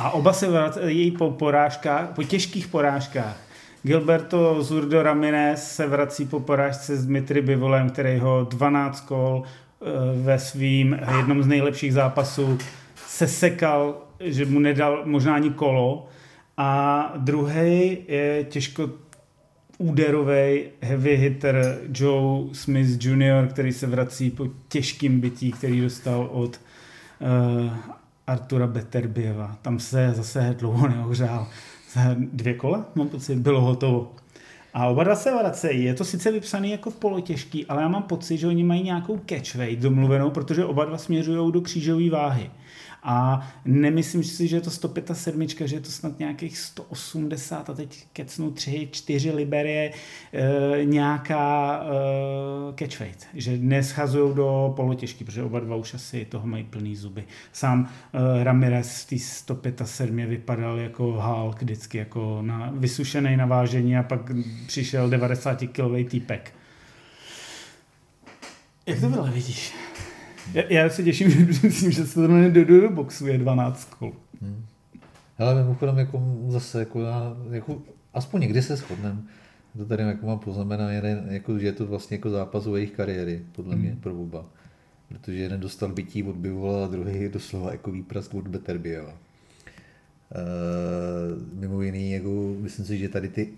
[0.00, 3.36] A oba se vrací po porážkách, po těžkých porážkách.
[3.82, 9.84] Gilberto Zurdo Ramirez se vrací po porážce s Dmitry Bivolem, který ho 12 kol eh,
[10.22, 12.58] ve svým jednom z nejlepších zápasů
[13.06, 16.08] se sekal, že mu nedal možná ani kolo.
[16.56, 18.90] A druhý je těžko
[19.78, 26.60] úderový heavy hitter Joe Smith Jr., který se vrací po těžkým bytí, který dostal od
[28.26, 29.58] Artura Beterbieva.
[29.62, 31.46] Tam se zase dlouho neohřál.
[31.92, 34.12] Za dvě kola, mám pocit, bylo hotovo.
[34.74, 35.84] A oba dva se vracejí.
[35.84, 39.54] Je to sice vypsaný jako polotěžký, ale já mám pocit, že oni mají nějakou catch
[39.54, 42.50] weight domluvenou, protože oba dva směřují do křížové váhy.
[43.08, 48.06] A nemyslím si, že je to 175, že je to snad nějakých 180 a teď
[48.12, 49.92] kecnu 3, 4 liberie
[50.32, 56.64] e, nějaká e, catchweight, že neschazují do polotěžky, protože oba dva už asi toho mají
[56.64, 57.24] plný zuby.
[57.52, 64.02] Sám e, Ramirez v té 175 vypadal jako Hulk vždycky, jako na vysušený navážení a
[64.02, 64.20] pak
[64.66, 66.54] přišel 90 kilový týpek.
[68.86, 69.74] Jak to bylo, vidíš?
[70.54, 73.84] Já, já se těším, že myslím, že se to do, do, do boxu je 12
[73.84, 74.12] kol.
[74.42, 74.64] Hmm.
[75.38, 77.82] Ale mimochodem jako zase jako, já, jako
[78.14, 79.22] aspoň někdy se shodneme.
[79.76, 83.42] To tady jako mám poznamená, jako, že je to vlastně jako zápas o jejich kariéry,
[83.52, 83.82] podle hmm.
[83.82, 84.46] mě, pro oba.
[85.08, 89.12] Protože jeden dostal bytí od Bivola a druhý doslova jako výprask od Beterbieva.
[89.12, 89.18] Uh,
[91.60, 93.48] mimo jiný, jako, myslím si, že tady ty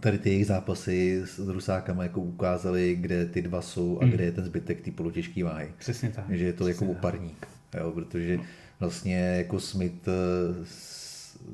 [0.00, 4.10] tady ty jejich zápasy s Rusákama jako ukázali, kde ty dva jsou a mm.
[4.10, 5.72] kde je ten zbytek té polotěžké váhy.
[5.78, 6.24] Přesně tak.
[6.30, 7.46] Že je to Přesně jako oparník.
[7.78, 8.38] Jo, protože
[8.80, 10.64] vlastně jako Smith eh,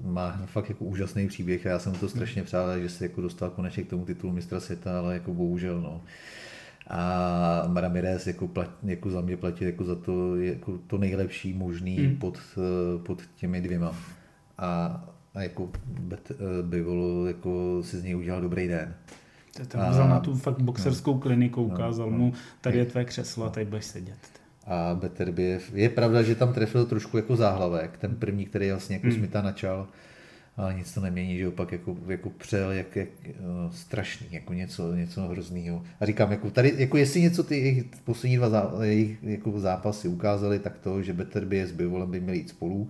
[0.04, 3.50] má fakt jako úžasný příběh a já jsem to strašně přál, že se jako dostal
[3.50, 6.02] konečně k tomu titulu mistra světa, ale jako bohužel no.
[6.90, 11.98] A Ramirez jako, plat, jako za mě platil jako za to, jako to nejlepší možný
[11.98, 12.16] mm.
[12.16, 13.96] pod, eh, pod těmi dvěma.
[14.58, 15.04] A
[15.36, 15.70] a jako
[16.62, 18.94] Bivol jako si z něj udělal dobrý den.
[19.68, 23.04] Ten vzal na tu fakt boxerskou no, kliniku, no, ukázal no, mu, tady je tvé
[23.04, 24.18] křeslo a tady budeš sedět.
[24.66, 29.06] A Beterbiev, je pravda, že tam trefil trošku jako záhlavek, ten první, který vlastně jako
[29.06, 29.16] hmm.
[29.16, 29.88] Smita načal,
[30.56, 34.94] ale nic to nemění, že opak jako, jako přel, jak, jak uh, strašný, jako něco,
[34.94, 35.82] něco hrozného.
[36.00, 40.08] A říkám, jako tady, jako jestli něco ty jejich poslední dva zá, jejich jako zápasy
[40.08, 42.88] ukázali, tak to, že Beterbiev s Bivolem by měli jít spolu,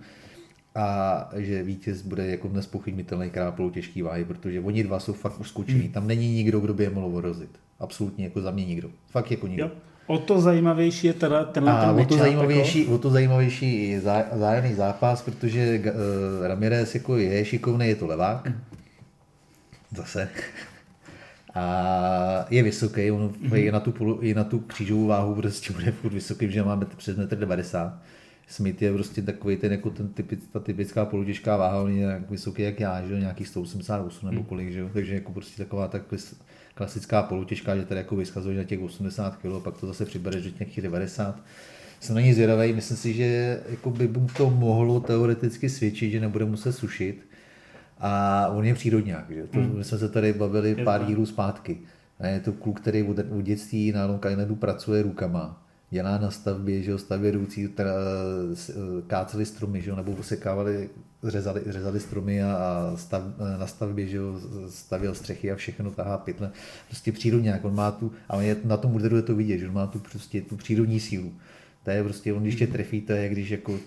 [0.77, 5.79] a že vítěz bude jako nespochybnitelný krápolou těžký váhy, protože oni dva jsou fakt uskočení.
[5.79, 5.91] Hmm.
[5.91, 7.49] Tam není nikdo, kdo by je mohl rozit.
[7.79, 8.89] Absolutně jako za mě nikdo.
[9.07, 9.63] Fakt jako nikdo.
[9.63, 9.71] Jo.
[10.07, 12.95] O to zajímavější je teda tenhle a ten o to, zajímavější, jako...
[12.95, 18.07] o to zajímavější je zá, zájemný zápas, protože uh, Ramirez jako je šikovný, je to
[18.07, 18.45] levák.
[18.45, 18.59] Hmm.
[19.95, 20.29] Zase.
[21.55, 23.55] A je vysoký, on mm-hmm.
[23.55, 27.17] je, na tu, je na tu křížovou váhu prostě bude furt vysoký, že máme přes
[27.17, 27.99] 1,90 m.
[28.47, 32.29] Smith je prostě takový ten, jako ten typic, ta typická polotěžká váha, on je tak
[32.29, 34.45] vysoký jak já, že nějaký 188 nebo hmm.
[34.45, 36.01] kolik, že takže jako prostě taková tak
[36.73, 40.49] klasická polotěžká, že tady jako vyskazuje na těch 80 kg, pak to zase přibere do
[40.49, 41.43] těch 90
[41.99, 46.19] jsem na ní zvědavý, myslím si, že jako by mu to mohlo teoreticky svědčit, že
[46.19, 47.27] nebude muset sušit.
[47.99, 49.47] A on je přírodňák, že?
[49.47, 49.77] To, mm.
[49.77, 51.77] My jsme se tady bavili je pár dílů zpátky.
[52.19, 56.31] A je to kluk, který od, od dětství na Long Islandu pracuje rukama dělá na
[56.31, 57.91] stavbě, že jo, stavědoucí teda,
[59.07, 60.89] káceli stromy, že jo, nebo usekávali,
[61.23, 63.23] řezali, řezali stromy a, stav,
[63.59, 66.51] na stavbě, že jo, stavěl střechy a všechno, tahá pytle.
[66.87, 69.67] Prostě přírodně, on má tu, a on je, na tom úderu je to vidět, že
[69.67, 71.33] on má tu, prostě, tu přírodní sílu.
[71.83, 73.79] To je prostě, on když tě trefí, to je, když jako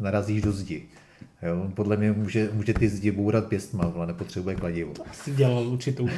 [0.00, 0.82] narazíš do zdi.
[1.42, 4.92] Jo, podle mě může, může ty zdi bourat pěstma, ale nepotřebuje kladivo.
[4.92, 6.08] To asi dělal určitou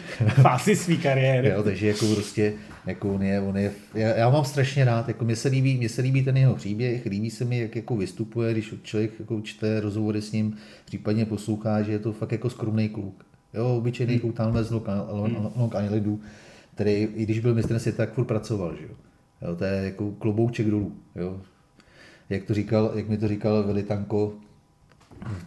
[0.42, 1.48] fázi své kariéry.
[1.48, 2.52] jo, takže jako prostě,
[2.86, 5.88] jako on je, on je, já, já mám strašně rád, jako mě se líbí, mě
[5.88, 9.80] se líbí ten jeho příběh, líbí se mi, jak jako vystupuje, když člověk jako čte
[9.80, 13.24] rozhovory s ním, případně poslouchá, že je to fakt jako skromný kluk.
[13.54, 14.20] Jo, obyčejný hmm.
[14.20, 16.20] kluk tamhle z Long Islandu,
[16.74, 18.94] který, i když byl mistrem světa, tak furt pracoval, že jo.
[19.42, 21.40] jo to je jako klobouček dolů, jo.
[22.30, 24.32] Jak, to říkal, jak mi to říkal Velitanko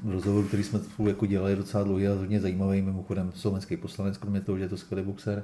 [0.03, 4.17] v rozhovoru, který jsme spolu jako dělali docela dlouhý a hodně zajímavý, mimochodem slovenský poslanec,
[4.17, 5.43] kromě toho, že je to skvělý boxer,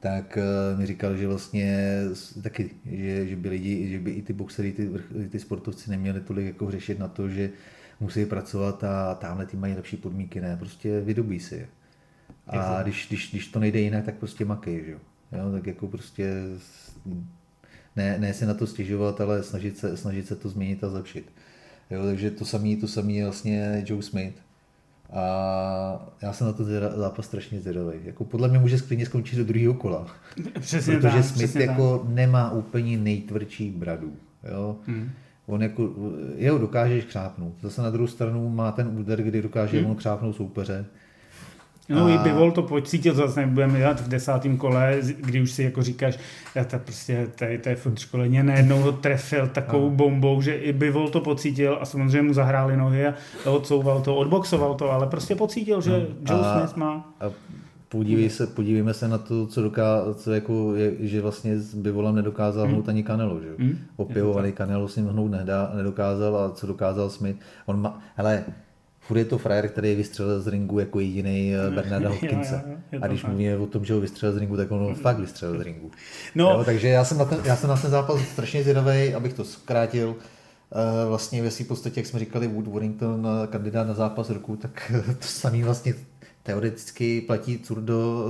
[0.00, 0.38] tak
[0.72, 2.00] uh, mi říkal, že vlastně
[2.42, 4.90] taky, že, že by lidi, že by i ty boxery, ty,
[5.30, 7.50] ty sportovci neměli tolik jako řešit na to, že
[8.00, 11.68] musí pracovat a tamhle ty mají lepší podmínky, ne, prostě vydobí si je.
[12.46, 14.98] A když, když, když to nejde jinak, tak prostě makej, že jo.
[15.32, 16.32] jo tak jako prostě
[17.96, 21.32] ne, ne se na to stěžovat, ale snažit se, snažit se to změnit a zlepšit.
[21.90, 24.34] Jo, takže to samé to samý je vlastně Joe Smith.
[25.12, 26.64] A já jsem na to
[26.96, 27.98] zápas strašně zvědavý.
[28.04, 30.06] Jako podle mě může klidně skončit do druhého kola.
[30.60, 32.14] Přesně Protože tak, Smith přesně jako tak.
[32.14, 34.12] nemá úplně nejtvrdší bradu.
[34.52, 34.76] Jo?
[34.86, 35.10] Hmm.
[35.46, 35.90] On jako,
[36.36, 37.54] jeho dokážeš křápnout.
[37.62, 39.90] Zase na druhou stranu má ten úder, kdy dokáže hmm.
[39.90, 40.86] on křápnout soupeře.
[41.88, 42.10] No a...
[42.10, 46.18] i Bivol to pocítil, zase nebudeme dělat v desátém kole, kdy už si jako říkáš,
[46.54, 49.90] já to prostě, tady to je furt školení, najednou ho trefil takovou a...
[49.90, 53.14] bombou, že i Bivol to pocítil a samozřejmě mu zahráli nohy a
[53.50, 56.34] odsouval to, odboxoval to, ale prostě pocítil, že no.
[56.34, 56.58] Joe a...
[56.58, 57.14] Smith má...
[57.20, 57.30] A
[57.88, 62.14] podívej se, podívejme se na to, co, doká, co jako je, že vlastně s Bivolem
[62.14, 62.72] nedokázal hmm.
[62.72, 63.48] hnout ani Canelo, že?
[63.58, 63.78] Hmm.
[63.96, 67.36] Opěvovaný Canelo si hnout nedá, nedokázal a co dokázal Smith.
[67.66, 68.44] On má, hele,
[69.06, 72.62] furt je to frajer, který vystřelil z ringu jako jediný eh, Bernarda Hopkinsa.
[73.02, 75.62] A když mluvíme o tom, že ho vystřelil z ringu, tak on fakt vystřelil z
[75.62, 75.90] ringu.
[76.34, 76.50] No.
[76.50, 79.44] Jo, takže já jsem, na ten, já jsem na ten zápas strašně zvědavý, abych to
[79.44, 80.08] zkrátil.
[80.08, 84.56] Uh, vlastně ve v podstatě, jak jsme říkali, Wood Warrington, eh, kandidát na zápas roku,
[84.56, 85.94] tak to samý vlastně
[86.42, 88.26] teoreticky platí Turdo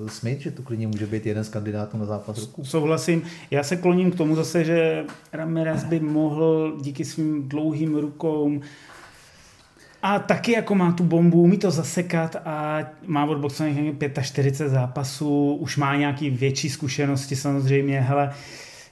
[0.00, 2.64] uh, Smith, že to klidně může být jeden z kandidátů na zápas roku.
[2.64, 3.22] Souhlasím.
[3.50, 8.60] Já se kloním k tomu zase, že Ramirez by mohl díky svým dlouhým rukou
[10.02, 15.76] a taky jako má tu bombu, umí to zasekat a má odboxovaných 45 zápasů, už
[15.76, 18.30] má nějaký větší zkušenosti samozřejmě, hele,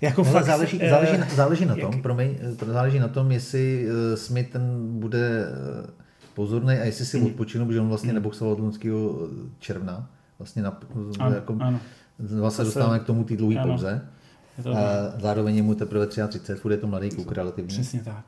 [0.01, 2.03] jako Hele, fakt, záleží, uh, záleží, záleží na tom, jak...
[2.03, 2.35] promiň,
[2.67, 4.63] záleží na tom, jestli uh, Smith ten
[4.99, 5.45] bude
[5.81, 5.91] uh,
[6.35, 7.27] pozorný a jestli si hmm.
[7.27, 8.15] odpočinu, protože on vlastně hmm.
[8.15, 9.29] neboxoval od loňského
[9.59, 10.81] června, vlastně na,
[11.19, 11.81] ano, jako, ano.
[12.19, 14.09] vlastně dostáváme k tomu té dlouhé pauze.
[14.75, 14.83] A
[15.21, 17.69] zároveň je mu teprve 33, furt je to mladý kluk relativně.
[17.69, 18.25] Přesně tak.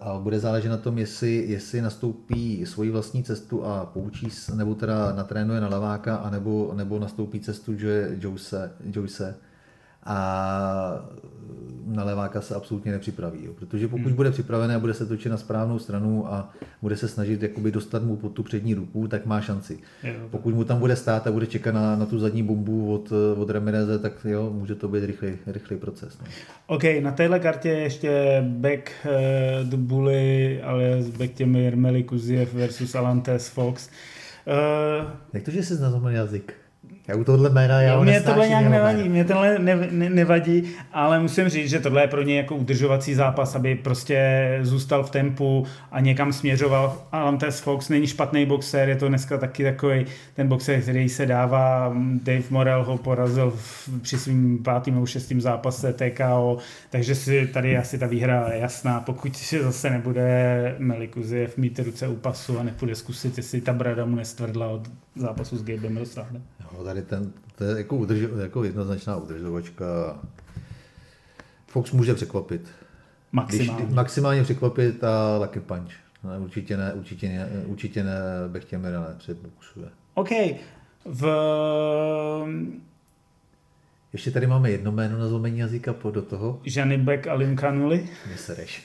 [0.00, 5.12] A bude záležet na tom, jestli, jestli nastoupí svoji vlastní cestu a poučí, nebo teda
[5.12, 8.38] natrénuje na laváka, anebo, nebo nastoupí cestu Joe, Joe,
[8.84, 9.08] Joe
[10.06, 11.08] a
[11.86, 13.38] na leváka se absolutně nepřipraví.
[13.44, 13.52] Jo.
[13.58, 14.16] Protože pokud hmm.
[14.16, 16.52] bude připravený a bude se točit na správnou stranu a
[16.82, 19.78] bude se snažit jakoby dostat mu pod tu přední ruku, tak má šanci.
[20.02, 20.12] Jo.
[20.30, 23.50] Pokud mu tam bude stát a bude čekat na, na tu zadní bombu od, od
[23.50, 26.18] Ramireze, tak jo, může to být rychlý, rychlý proces.
[26.20, 26.26] No.
[26.66, 33.90] OK, na téhle kartě ještě Beck uh, the Bully, alias Bektěmir Melikuziev versus Alantes Fox.
[34.46, 36.54] Uh, Jak to, že jsi znal jazyk?
[37.08, 41.20] Já u tohle jména já Mě tohle nějak nevadí, mě tenhle ne, ne, nevadí, ale
[41.20, 45.66] musím říct, že tohle je pro ně jako udržovací zápas, aby prostě zůstal v tempu
[45.90, 47.02] a někam směřoval.
[47.12, 51.94] Alantes Fox není špatný boxer, je to dneska taky takový ten boxer, který se dává.
[52.22, 56.58] Dave Morel ho porazil v, při svým pátým nebo šestým zápase TKO,
[56.90, 59.00] takže si tady asi ta výhra je jasná.
[59.00, 64.04] Pokud si zase nebude Melikuziev mít ruce u pasu a nepůjde zkusit, jestli ta brada
[64.04, 64.82] mu nestvrdla od
[65.16, 66.42] zápasu s Gabem Rosádem.
[66.72, 69.84] No, tady ten, to je jako, udrž, jako jednoznačná udržovačka.
[71.66, 72.68] Fox může překvapit.
[73.32, 73.84] Maximálně.
[73.84, 75.92] Když, maximálně překvapit a Lucky Punch.
[76.24, 78.18] Ne, určitě ne, určitě ne, určitě ne
[78.48, 79.88] Bechtěmera ne, předpokusuje.
[80.14, 80.30] OK.
[81.04, 81.26] V...
[84.16, 86.60] Ještě tady máme jedno jméno na zlomení jazyka po do toho.
[86.96, 88.06] Beck a Lim Kanuli.
[88.30, 88.82] Nesereš.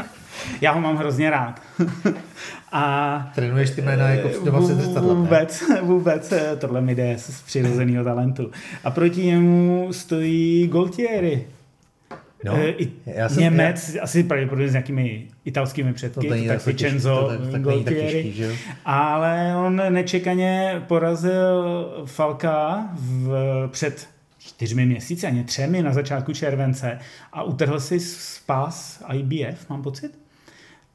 [0.60, 1.62] Já ho mám hrozně rád.
[2.72, 6.32] A Trénuješ ty jména jako doma se zrcadlem, Vůbec, vůbec.
[6.58, 8.50] Tohle mi jde z přirozeného talentu.
[8.84, 11.46] A proti němu stojí Goltieri.
[12.44, 14.02] No, I, já jsem, Němec, já...
[14.02, 18.34] asi pravděpodobně s nějakými italskými předky, to, tak Vicenzo Goltieri,
[18.84, 24.08] ale on nečekaně porazil Falka v, před
[24.60, 26.98] čtyřmi měsíci, ani třemi na začátku července
[27.32, 30.18] a utrhl si spás IBF, mám pocit.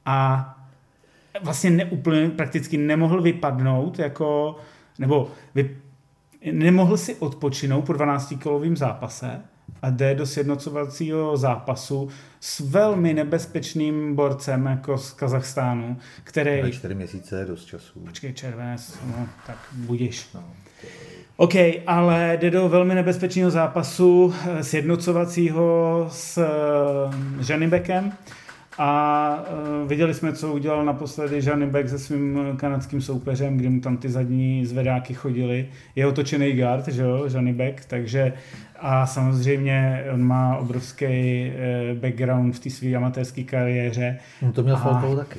[0.04, 0.58] A
[1.42, 4.56] vlastně neúplně, prakticky nemohl vypadnout, jako,
[4.98, 5.76] nebo vy,
[6.52, 9.42] nemohl si odpočinout po 12-kilovém zápase
[9.82, 12.08] a jde do sjednocovacího zápasu
[12.40, 16.62] s velmi nebezpečným borcem jako z Kazachstánu, který...
[16.62, 18.00] Na čtyři měsíce dost času.
[18.00, 20.28] Počkej, červenec, no, tak budíš.
[20.34, 20.44] No.
[21.38, 21.54] OK,
[21.86, 26.48] ale jde do velmi nebezpečného zápasu sjednocovacího s
[27.40, 28.12] Žanibekem
[28.78, 29.44] A
[29.82, 34.08] uh, viděli jsme, co udělal naposledy Beck se svým kanadským soupeřem, kdy mu tam ty
[34.08, 35.68] zadní zvedáky chodili.
[35.96, 38.32] Je otočený guard, že jo, Beck, takže
[38.80, 41.52] a samozřejmě on má obrovský
[42.00, 44.18] background v té své amatérské kariéře.
[44.42, 45.38] No to měl Falcao taky.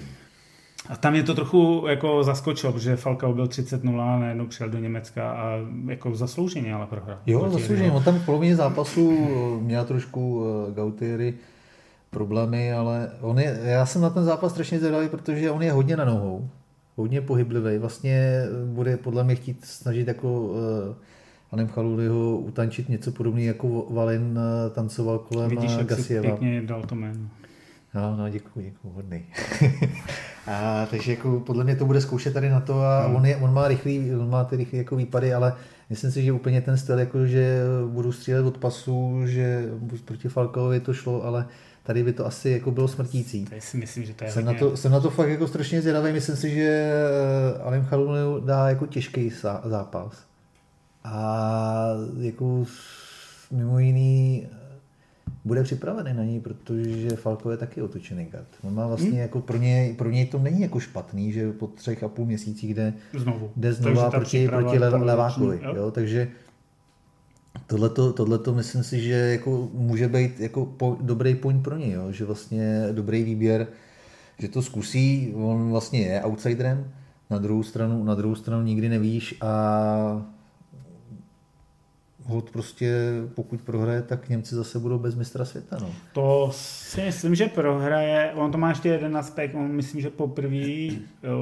[0.89, 4.77] A tam je to trochu jako zaskočilo, protože Falcao byl 30-0 a najednou přijel do
[4.77, 5.51] Německa a
[5.88, 7.19] jako zaslouženě ale prohrál.
[7.25, 7.91] Jo, zaslouženě.
[7.91, 9.11] On tam v polovině zápasu
[9.61, 11.33] měl trošku uh, Gautieri
[12.09, 15.97] problémy, ale on je, já jsem na ten zápas strašně zvědavý, protože on je hodně
[15.97, 16.49] na nohou,
[16.95, 17.77] hodně pohyblivý.
[17.77, 20.57] Vlastně bude podle mě chtít snažit jako uh,
[21.51, 24.39] Anem Chaluliho utančit něco podobného jako Valin
[24.73, 26.29] tancoval kolem Vidíš, jak Gasieva.
[26.29, 27.19] pěkně dal to jméno.
[27.93, 29.25] No, no, děkuji, děkuji, hodný.
[30.47, 33.15] a, takže jako podle mě to bude zkoušet tady na to a hmm.
[33.15, 35.53] on, je, on má rychlý, on má ty rychlé jako výpady, ale
[35.89, 39.69] myslím si, že úplně ten styl, jako že budu střílet od pasu, že
[40.05, 41.45] proti Falkovi to šlo, ale
[41.83, 43.45] tady by to asi jako bylo smrtící.
[43.45, 44.61] Tady si myslím, že to je jsem, hodně...
[44.61, 46.91] na to, jsem na to fakt jako strašně zvědavý, myslím si, že
[47.63, 49.31] Alim Chalunu dá jako těžký
[49.65, 50.13] zápas.
[51.03, 51.89] A
[52.19, 52.65] jako
[53.51, 54.47] mimo jiný
[55.47, 58.47] bude připravený na něj, protože Falko je taky otočený gard.
[58.63, 59.19] On má vlastně hmm.
[59.19, 62.73] jako pro něj, pro něj to není jako špatný, že po třech a půl měsících
[62.73, 65.59] jde znovu, jde znovu proti, proti lev, levákovi.
[65.63, 65.75] Jo?
[65.75, 65.91] Jo?
[65.91, 66.27] Takže
[67.67, 72.11] tohleto, tohleto myslím si, že jako může být jako po, dobrý point pro něj, jo?
[72.11, 73.67] že vlastně dobrý výběr,
[74.39, 76.91] že to zkusí, on vlastně je outsiderem,
[77.29, 80.36] na druhou stranu, na druhou stranu nikdy nevíš a
[82.28, 82.93] hod prostě,
[83.36, 85.78] pokud prohraje, tak Němci zase budou bez mistra světa.
[85.82, 85.91] No.
[86.13, 88.32] To si myslím, že prohraje.
[88.36, 89.55] On to má ještě jeden aspekt.
[89.55, 90.88] On myslím, že poprvé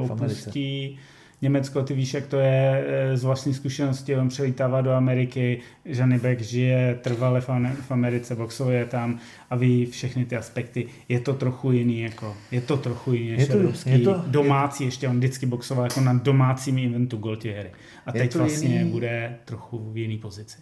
[0.09, 0.99] opustí
[1.41, 6.19] Německo, ty víš, jak to je eh, z vlastní zkušenosti, on přelítává do Ameriky, Johnny
[6.19, 9.19] Beck žije trvale v Americe, boxuje tam
[9.49, 10.87] a ví všechny ty aspekty.
[11.09, 14.87] Je to trochu jiný, jako, je to trochu jiný než evropský, je to, domácí, je,
[14.87, 17.71] ještě on vždycky boxoval jako na domácím eventu Goltieri.
[18.05, 20.57] A teď vlastně jiný, bude trochu v jiný pozici.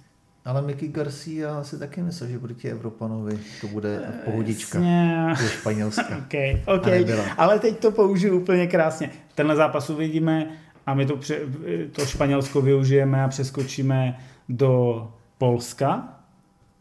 [0.46, 4.80] Ale Mickey Garcia si taky myslel, že proti Evropanovi to bude pohodička
[5.38, 6.18] ze Španělska.
[6.26, 7.06] okay, okay.
[7.38, 9.10] Ale teď to použiju úplně krásně.
[9.36, 10.48] Tenhle zápas uvidíme
[10.86, 11.40] a my to, pře-
[11.92, 14.20] to Španělsko využijeme a přeskočíme
[14.50, 16.13] do Polska,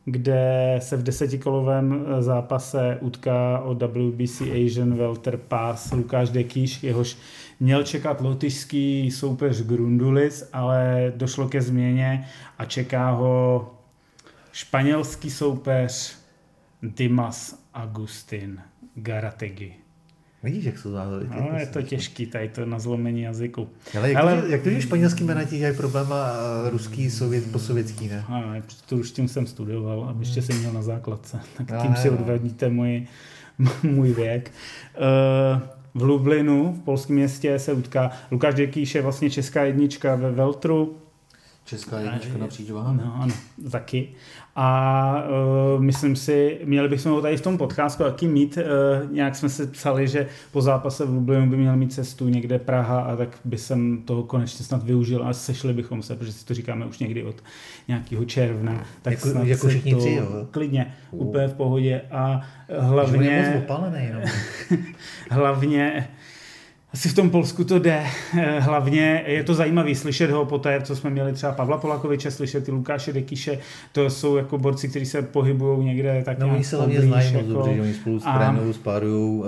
[0.04, 7.16] kde se v desetikolovém zápase utká o WBC Asian Welter Pass Lukáš Dekýš, jehož
[7.60, 12.28] měl čekat lotyšský soupeř Grundulis, ale došlo ke změně
[12.58, 13.70] a čeká ho
[14.52, 16.16] španělský soupeř
[16.82, 18.60] Dimas Agustin
[18.94, 19.81] Garategi.
[20.42, 21.26] Vidíš, jak jsou záhody.
[21.30, 23.68] No, je to těžký, tady to na zlomení jazyku.
[23.98, 26.32] Ale jak, Ale, to, jak to, že španělský jména těch je problém a
[26.70, 28.24] ruský, sovět, posovětský, ne?
[28.28, 32.68] Ano, tu ruštinu jsem studoval a ještě jsem měl na základce, tak tím si odvedíte
[32.68, 33.06] můj,
[33.82, 34.52] můj věk.
[35.54, 35.62] Uh,
[35.94, 38.10] v Lublinu, v polském městě, se utká.
[38.30, 40.96] Lukáš Děkýš je vlastně česká jednička ve Veltru.
[41.64, 43.02] Česká jednička napříč váhami.
[43.04, 43.34] No, ano,
[43.70, 44.08] taky.
[44.56, 45.24] A
[45.74, 48.58] uh, myslím si, měli bychom ho tady v tom podcastu taky mít.
[48.58, 52.58] Uh, nějak jsme si psali, že po zápase v Lublinu by měl mít cestu někde
[52.58, 56.44] Praha a tak by jsem toho konečně snad využil a sešli bychom se, protože si
[56.44, 57.36] to říkáme už někdy od
[57.88, 58.84] nějakého června.
[59.02, 60.46] Tak jako, snad jako všichni tři, jo?
[60.50, 61.26] Klidně, uh.
[61.26, 62.40] úplně v pohodě a
[62.78, 63.62] hlavně...
[63.64, 64.20] Opalený, no.
[65.30, 66.08] hlavně
[66.94, 68.06] asi v tom Polsku to jde.
[68.38, 72.30] Eh, hlavně je to zajímavé slyšet ho po té, co jsme měli třeba Pavla Polakoviče,
[72.30, 73.58] slyšet ty Lukáše Dekiše,
[73.92, 77.42] to jsou jako borci, kteří se pohybují někde tak No oni se hlavně znají moc
[77.42, 77.52] jako...
[77.52, 79.38] dobře, že oni spolu s trénují, spárují.
[79.38, 79.44] Uh,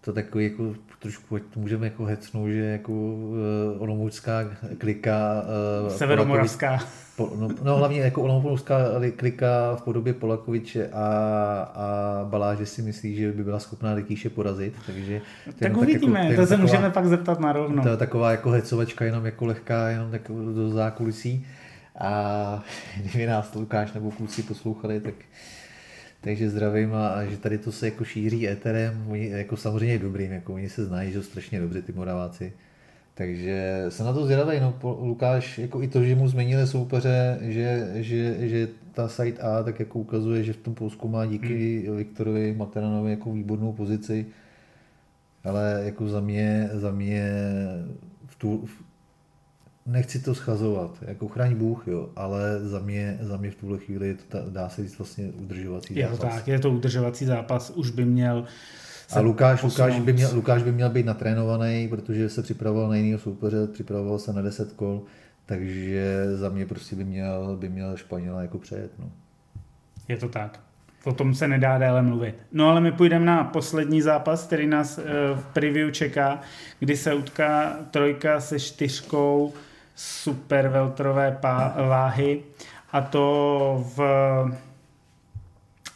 [0.00, 0.74] to takový jako
[1.04, 3.36] trošku to můžeme jako hecnout, že jako uh,
[3.78, 5.44] olomoucká klika
[5.82, 6.78] uh, Severomoravská
[7.16, 8.78] Po, no, no, hlavně jako olomoucká
[9.16, 11.06] klika v podobě Polakoviče a,
[11.74, 14.74] a Baláže si myslí, že by byla schopná Likýše porazit.
[14.86, 15.20] Takže
[15.58, 17.82] tak uvidíme, tak jako, to, to se taková, můžeme pak zeptat na rovno.
[17.82, 21.46] To je taková jako hecovačka, jenom jako lehká, jenom tak do zákulisí.
[22.00, 22.62] A
[23.00, 25.14] kdyby nás Lukáš nebo kluci poslouchali, tak
[26.24, 30.32] takže zdravím a, a že tady to se jako šíří éterem, oni, jako samozřejmě dobrým,
[30.32, 32.52] jako oni se znají, že strašně dobře ty Moraváci.
[33.14, 37.90] Takže jsem na to zvědavý, no, Lukáš, jako i to, že mu změnili soupeře, že,
[37.94, 41.96] že, že ta site A tak jako ukazuje, že v tom Polsku má díky hmm.
[41.96, 44.26] Viktorovi Materanovi jako výbornou pozici,
[45.44, 47.32] ale jako za mě, za mě
[48.26, 48.82] v tu, v,
[49.86, 54.08] nechci to schazovat, jako chraň Bůh, jo, ale za mě, za mě v tuhle chvíli
[54.08, 56.24] je to, dá se říct vlastně udržovací je zápas.
[56.24, 58.44] Je to tak, je to udržovací zápas, už by měl
[59.12, 63.18] a Lukáš, Lukáš, by měl, Lukáš by měl být natrénovaný, protože se připravoval na jiného
[63.18, 65.02] soupeře, připravoval se na 10 kol,
[65.46, 68.90] takže za mě prostě by měl, by měl Španěla jako přejet.
[68.98, 69.12] No.
[70.08, 70.60] Je to tak.
[71.04, 72.34] o tom se nedá déle mluvit.
[72.52, 74.98] No ale my půjdeme na poslední zápas, který nás
[75.34, 76.40] v preview čeká,
[76.78, 79.52] kdy se utká trojka se čtyřkou
[79.94, 81.38] super veltrové
[81.88, 82.42] váhy
[82.92, 84.00] a to v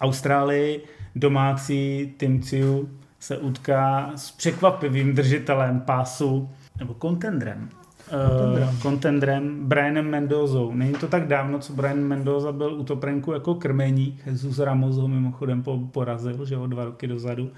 [0.01, 0.85] Austrálii
[1.17, 2.89] domácí Tim Ciu
[3.21, 7.69] se utká s překvapivým držitelem pásu nebo kontendrem.
[8.11, 8.69] Kontendrem.
[8.69, 10.75] Uh, kontendrem Brianem Mendozou.
[10.75, 14.27] Není to tak dávno, co Brian Mendoza byl u Toprenku jako krmeník.
[14.27, 17.51] Jesus Ramos ho mimochodem porazil, že ho dva roky dozadu.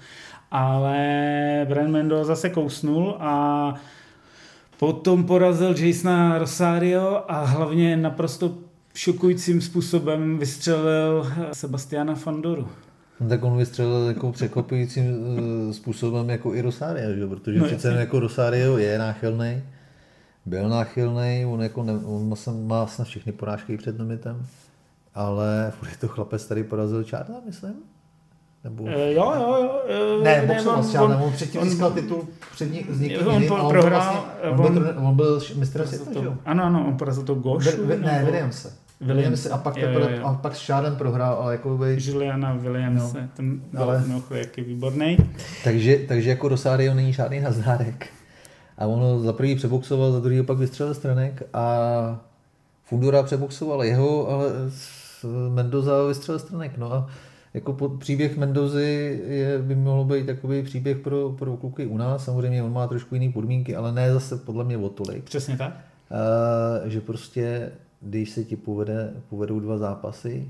[0.51, 3.73] Ale Brian Mendoza se kousnul a
[4.81, 8.57] potom porazil Jasona Rosario a hlavně naprosto
[8.93, 12.67] šokujícím způsobem vystřelil Sebastiana Fandoru.
[13.19, 17.27] No, tak on vystřelil jako překvapujícím uh, způsobem jako i Rosario, že?
[17.27, 19.63] protože no, přece jako Rosario je náchylný,
[20.45, 22.33] byl náchylný, on, jako ne, on
[22.67, 24.45] má snad všechny porážky před limitem,
[25.15, 27.73] ale je to chlapec, který porazil Charla, myslím?
[28.63, 28.87] Nebo...
[28.87, 30.23] E, jo, jo, jo.
[30.23, 33.51] Ne, boxoval s Charlem, on předtím on, získal titul před ní, s někým on jiným,
[33.51, 37.35] on prohrál, on, vlastně, on, byl, on byl mistr světa, Ano, ano, on porazil to
[37.35, 37.85] Gošu.
[37.85, 38.73] Ne, Williamse.
[39.01, 40.25] Williams a pak, jo, jo, jo.
[40.25, 41.97] a pak s Shadem prohrál, ale jako by...
[41.99, 44.03] Juliana Williams, no, ten ale...
[44.07, 45.17] mimochodem jaký výborný.
[45.63, 48.07] Takže, takže jako Rosario není žádný nazdárek.
[48.77, 51.65] A ono za prvý přeboxoval, za druhý pak vystřelil stranek a
[52.83, 54.45] Fundura přeboxoval jeho, ale
[55.49, 56.77] Mendoza vystřelil stranek.
[56.77, 57.09] No a
[57.53, 62.25] jako pod, příběh Mendozy je, by mohlo být takový příběh pro, pro kluky u nás.
[62.25, 65.23] Samozřejmě on má trošku jiné podmínky, ale ne zase podle mě o tolik.
[65.23, 65.85] Přesně tak.
[66.11, 67.71] Uh, že prostě
[68.01, 70.47] když se ti povede, povedou dva zápasy,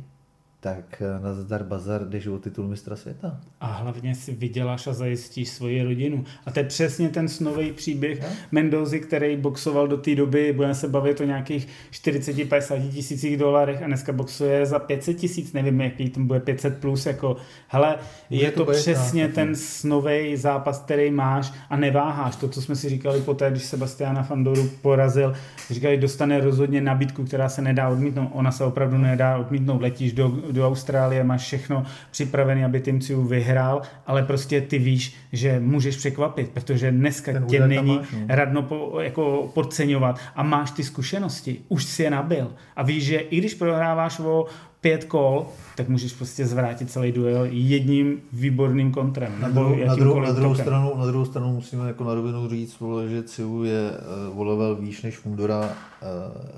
[0.64, 3.40] tak eh, na zdar bazar jdeš o titul mistra světa.
[3.62, 6.24] A hlavně si vyděláš a zajistíš svoji rodinu.
[6.46, 8.28] A to je přesně ten snový příběh no?
[8.52, 13.88] Mendozy, který boxoval do té doby, budeme se bavit o nějakých 40-50 tisících dolarech a
[13.88, 17.38] dneska boxuje za 500 tisíc, nevím, jaký tam bude 500 plus, jako,
[17.68, 17.98] hele,
[18.30, 22.36] Může je to, to přesně tak, ten snový zápas, který máš a neváháš.
[22.36, 25.34] To, co jsme si říkali poté, když Sebastiana Fandoru porazil,
[25.70, 28.30] říkali, dostane rozhodně nabídku, která se nedá odmítnout.
[28.34, 29.82] Ona se opravdu nedá odmítnout.
[29.82, 35.16] Letíš do do Austrálie, máš všechno připravené, aby Tim Ciu vyhrál, ale prostě ty víš,
[35.32, 38.20] že můžeš překvapit, protože dneska Ten tě není máš, no.
[38.28, 43.18] radno po, jako podceňovat a máš ty zkušenosti, už si je nabil a víš, že
[43.18, 44.46] i když prohráváš o
[44.82, 45.46] pět kol,
[45.78, 49.32] tak můžeš prostě zvrátit celý duel jedním výborným kontrem.
[49.40, 52.50] Na, nebo druhou, na, druhou, na, druhou stranu, na druhou stranu musíme jako na rovinu
[52.50, 53.92] říct, vole, že Ciu je
[54.32, 55.60] uh, o level výš než Fundora.
[55.62, 55.68] Uh,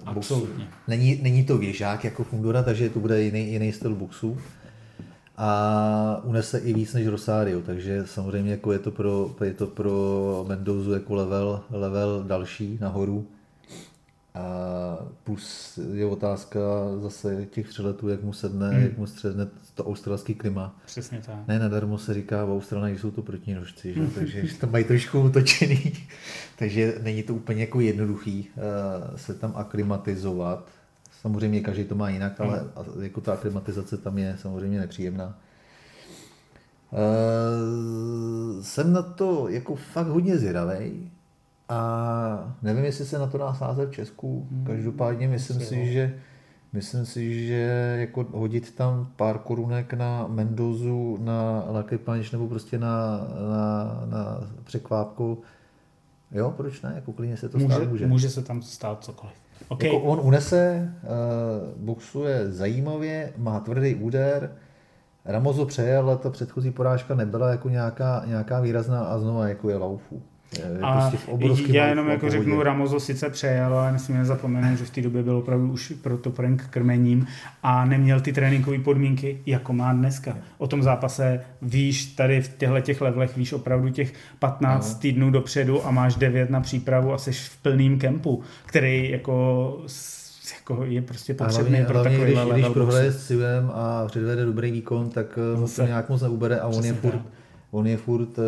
[0.05, 0.67] Absolutně.
[0.87, 4.37] Není, není to věžák jako Fundora, takže to bude jiný, jiný styl boxu.
[5.37, 10.45] A unese i víc než Rosario, takže samozřejmě jako je to pro, je to pro
[10.47, 13.27] Mendozu jako level, level další nahoru.
[14.35, 16.59] A plus je otázka
[17.01, 18.83] zase těch přeletů, jak mu sedne, hmm.
[18.83, 20.75] jak mu středne to australský klima.
[20.85, 21.47] Přesně tak.
[21.47, 24.07] Ne nadarmo se říká v Austrálii, jsou to protinožci, že?
[24.15, 25.93] takže to mají trošku utočený.
[26.59, 30.69] takže není to úplně jako jednoduchý uh, se tam aklimatizovat.
[31.21, 33.03] Samozřejmě každý to má jinak, ale hmm.
[33.03, 35.39] jako ta aklimatizace tam je samozřejmě nepříjemná.
[36.91, 41.11] Uh, jsem na to jako fakt hodně zvědavý
[41.73, 44.47] a nevím, jestli se na to dá sázet v Česku.
[44.51, 44.65] Hmm.
[44.65, 46.15] Každopádně myslím si, že
[46.73, 52.79] myslím si, že jako hodit tam pár korunek na Mendozu, na Lucky Punch nebo prostě
[52.79, 53.17] na,
[53.49, 55.41] na, na překvápku,
[56.31, 56.91] jo, proč ne?
[56.95, 58.07] Jako klidně se to může, stát může.
[58.07, 59.35] Může se tam stát cokoliv.
[59.67, 59.93] Okay.
[59.93, 64.51] Jako on unese, uh, boxuje zajímavě, má tvrdý úder,
[65.25, 69.77] Ramozo přejel, ale ta předchozí porážka nebyla jako nějaká, nějaká výrazná a znova jako je
[69.77, 70.21] laufu.
[70.81, 75.01] A prostě já jenom jako řeknu, Ramozo sice přejel, ale nesmíme zapomenout, že v té
[75.01, 77.27] době byl opravdu už pro to prank krmením
[77.63, 80.37] a neměl ty tréninkové podmínky, jako má dneska.
[80.57, 84.99] O tom zápase víš tady v těchto těch levelech, víš opravdu těch 15 no.
[84.99, 89.77] týdnů dopředu a máš 9 na přípravu a jsi v plným kempu, který jako
[90.59, 92.53] jako je prostě potřebný hlavně, pro hlavně, když, level.
[92.53, 95.81] Když prohraje s Civem a předvede dobrý výkon, tak eh, Zase.
[95.81, 97.21] to nějak moc neubere a on je furt,
[97.73, 98.43] on je furt uh,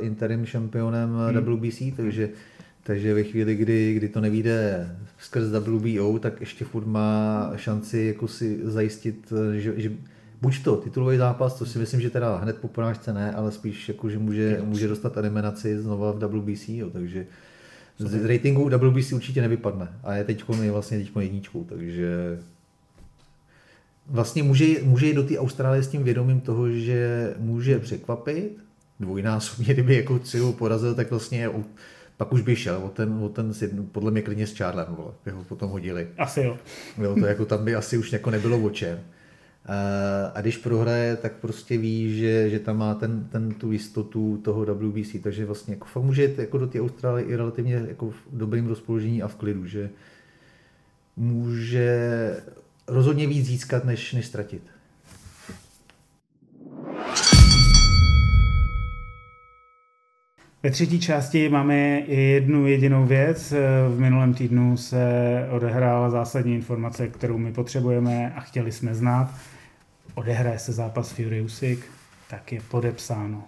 [0.00, 1.56] interim šampionem hmm.
[1.56, 2.28] WBC, takže,
[2.82, 4.86] takže ve chvíli, kdy, kdy to nevíde
[5.18, 9.92] skrz WBO, tak ještě furt má šanci jako si zajistit, eh, že, že
[10.40, 13.88] buď to titulový zápas, to si myslím, že teda hned po porážce ne, ale spíš
[13.88, 17.26] jako, že může, může dostat eliminaci znova v WBC, jo, takže
[17.98, 19.88] z ratingu WBC určitě nevypadne.
[20.04, 22.38] A je teď je vlastně teď jedničkou, takže
[24.06, 28.67] vlastně může, může jít do té Austrálie s tím vědomím toho, že může překvapit,
[29.00, 31.50] dvojnásobně, kdyby jako Ciu porazil, tak vlastně
[32.16, 33.52] pak už by šel, o ten, o ten
[33.92, 36.08] podle mě klidně s Charlem, vole, by ho potom hodili.
[36.18, 36.58] Asi jo.
[37.02, 38.98] jo to jako tam by asi už jako nebylo o čem.
[40.34, 44.64] A když prohraje, tak prostě ví, že, že tam má ten, ten, tu jistotu toho
[44.74, 48.16] WBC, takže vlastně jako fakt může jít jako do té Austrálie i relativně jako v
[48.32, 49.90] dobrým rozpoložení a v klidu, že
[51.16, 51.96] může
[52.86, 54.62] rozhodně víc získat, než, než ztratit.
[60.62, 63.54] Ve třetí části máme jednu jedinou věc.
[63.96, 65.02] V minulém týdnu se
[65.50, 69.34] odehrála zásadní informace, kterou my potřebujeme a chtěli jsme znát.
[70.14, 71.86] Odehraje se zápas Fury Usyk,
[72.30, 73.44] tak je podepsáno.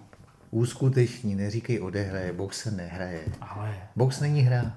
[0.51, 3.21] Úskuteční, neříkej odehraje, box se nehraje.
[3.41, 3.75] Ale...
[3.97, 4.75] Box není hra,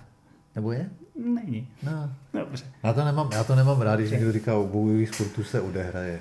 [0.55, 0.89] nebo je?
[1.25, 1.67] Není.
[1.83, 2.09] No.
[2.33, 2.65] Dobře.
[2.83, 6.19] Já to nemám, já to nemám rád, když někdo říká, o bojových sportů se odehraje.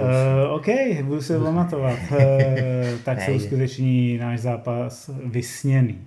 [0.00, 0.66] Uh, OK,
[1.02, 1.98] budu se pamatovat.
[2.10, 2.18] Uh,
[3.04, 5.98] tak se uskuteční náš zápas vysněný.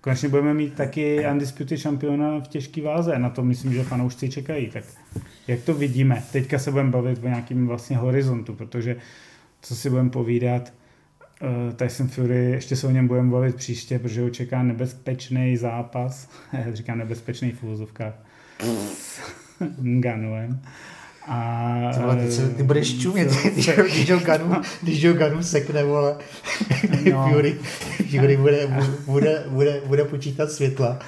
[0.00, 3.18] Konečně budeme mít taky undisputed šampiona v těžké váze.
[3.18, 4.66] Na to myslím, že fanoušci čekají.
[4.66, 4.84] Tak
[5.48, 6.22] jak to vidíme?
[6.32, 8.96] Teďka se budeme bavit o nějakým vlastně horizontu, protože
[9.62, 10.72] co si budeme povídat,
[11.42, 16.28] uh, Tyson Fury, ještě se o něm budeme bavit příště, protože ho čeká nebezpečný zápas.
[16.72, 18.14] Říkám nebezpečný v úvozovkách
[18.94, 19.20] s
[19.82, 20.60] Nganuem.
[21.28, 21.90] A...
[21.94, 26.16] Tohle, ty, se, ty budeš čumět, když, ho Ganu, když ho Ganu sekne, vole,
[27.12, 27.28] no.
[27.32, 27.54] Fury,
[28.10, 28.68] Fury bude,
[29.06, 30.98] bude, bude, bude počítat světla.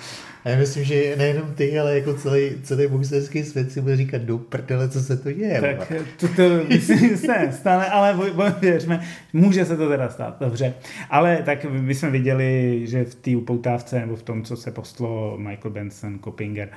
[0.47, 4.23] A já myslím, že nejenom ty, ale jako celý, celý boxerský svět si bude říkat
[4.23, 5.61] do prdele, co se to děje.
[5.61, 8.19] Tak to, to myslím, se nestane, ale
[8.61, 9.01] věřme,
[9.33, 10.75] může se to teda stát, dobře.
[11.11, 15.39] Ale tak my jsme viděli, že v té upoutávce nebo v tom, co se postlo
[15.39, 16.69] Michael Benson, Kopinger,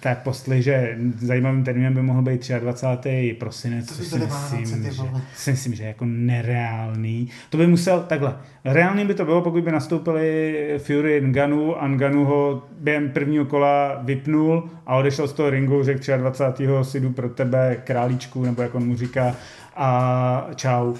[0.00, 3.36] tak postli, že zajímavým termínem by mohl být 23.
[3.38, 5.02] prosinec, což si myslím, že,
[5.34, 7.28] si myslím, že je jako nereálný.
[7.50, 12.24] To by musel, takhle, reálný by to bylo, pokud by nastoupili Fury Nganu a Nganu
[12.24, 16.66] ho během prvního kola vypnul a odešel z toho ringu, řekl 23.
[16.82, 19.36] si jdu pro tebe králíčku, nebo jak on mu říká,
[19.76, 20.94] a čau.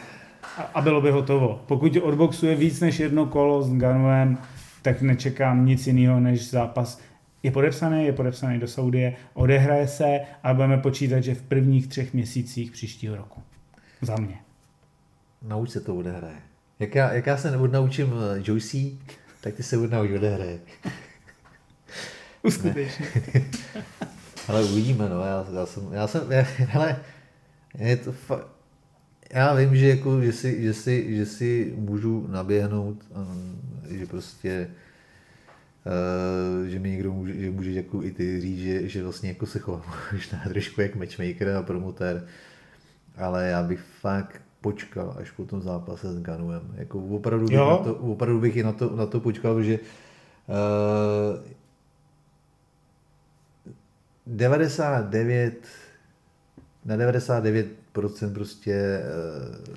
[0.75, 1.61] A bylo by hotovo.
[1.67, 4.39] Pokud odboxuje víc než jedno kolo s Nganuem,
[4.83, 7.01] tak nečekám nic jiného než zápas
[7.47, 12.15] je podepsaný, je podepsaný do Saudie, odehraje se a budeme počítat, že v prvních třech
[12.15, 13.43] měsících příštího roku.
[14.03, 14.39] Za mě.
[15.43, 16.37] Nauč se to odehraje.
[16.79, 18.77] Jak já, jak já se odnaučím eh, Joyce,
[19.41, 20.59] tak ty se odnauč odehraje.
[22.43, 23.07] Uskutečně.
[24.49, 25.21] Ale uvidíme, no.
[25.21, 26.97] Já, já jsem, já jsem, já, hele,
[27.79, 28.45] je to fa-
[29.33, 33.05] já vím, že, jako, že, si, že, si, že si můžu naběhnout,
[33.91, 34.69] že prostě
[36.67, 39.59] že mi někdo může, že může jako i ty říct, že, že vlastně jako se
[39.59, 39.83] chovám
[40.13, 42.27] možná trošku jak matchmaker a promotér,
[43.17, 46.75] ale já bych fakt počkal až po tom zápase s Ganuem.
[46.75, 49.79] Jako opravdu, bych na to, opravdu bych i na to, na to počkal, že
[50.49, 51.41] uh,
[54.27, 55.67] 99
[56.85, 57.67] na 99%
[58.35, 59.75] prostě uh,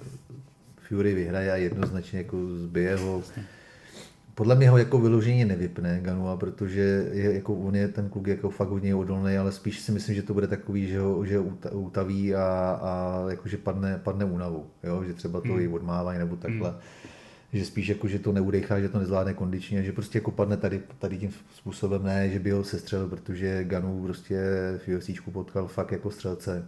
[0.88, 3.20] Fury vyhraje a jednoznačně jako zbije ho.
[3.20, 3.46] Vlastně
[4.40, 8.50] podle mě ho jako vyloženě nevypne Ganua, protože je, jako on je ten kluk jako
[8.50, 11.40] fakt hodně odolný, ale spíš si myslím, že to bude takový, že ho, že
[11.72, 15.04] utaví a, a jakože padne, padne únavu, jo?
[15.04, 15.60] že třeba to hmm.
[15.60, 16.70] i odmávají nebo takhle.
[16.70, 16.80] Hmm.
[17.54, 20.82] Že spíš jako, že to neudechá, že to nezvládne kondičně, že prostě jako padne tady,
[21.00, 24.40] tady tím způsobem, ne, že by ho sestřelil, protože Ganu prostě
[24.86, 26.66] v UFC potkal fakt jako střelce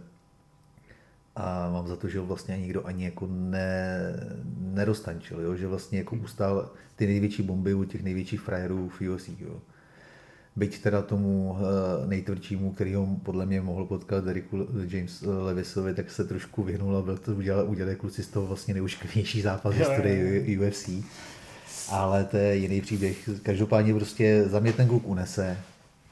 [1.36, 4.12] a mám za to, že ho vlastně nikdo ani jako ne,
[4.58, 5.56] nerostančil, jo?
[5.56, 9.28] že vlastně jako ustál ty největší bomby u těch největších frajerů v UFC.
[9.28, 9.60] Jo?
[10.56, 16.10] Byť teda tomu eh, nejtvrdšímu, který ho podle mě mohl potkat Deriku James Levisovi, tak
[16.10, 19.78] se trošku vyhnul a byl to udělal, udělal kluci z toho vlastně neuškvější zápas v
[19.78, 20.90] historii UFC.
[21.90, 23.28] Ale to je jiný příběh.
[23.42, 25.58] Každopádně prostě za mě ten kluk unese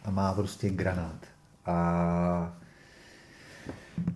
[0.05, 1.19] a má prostě granát.
[1.67, 2.60] A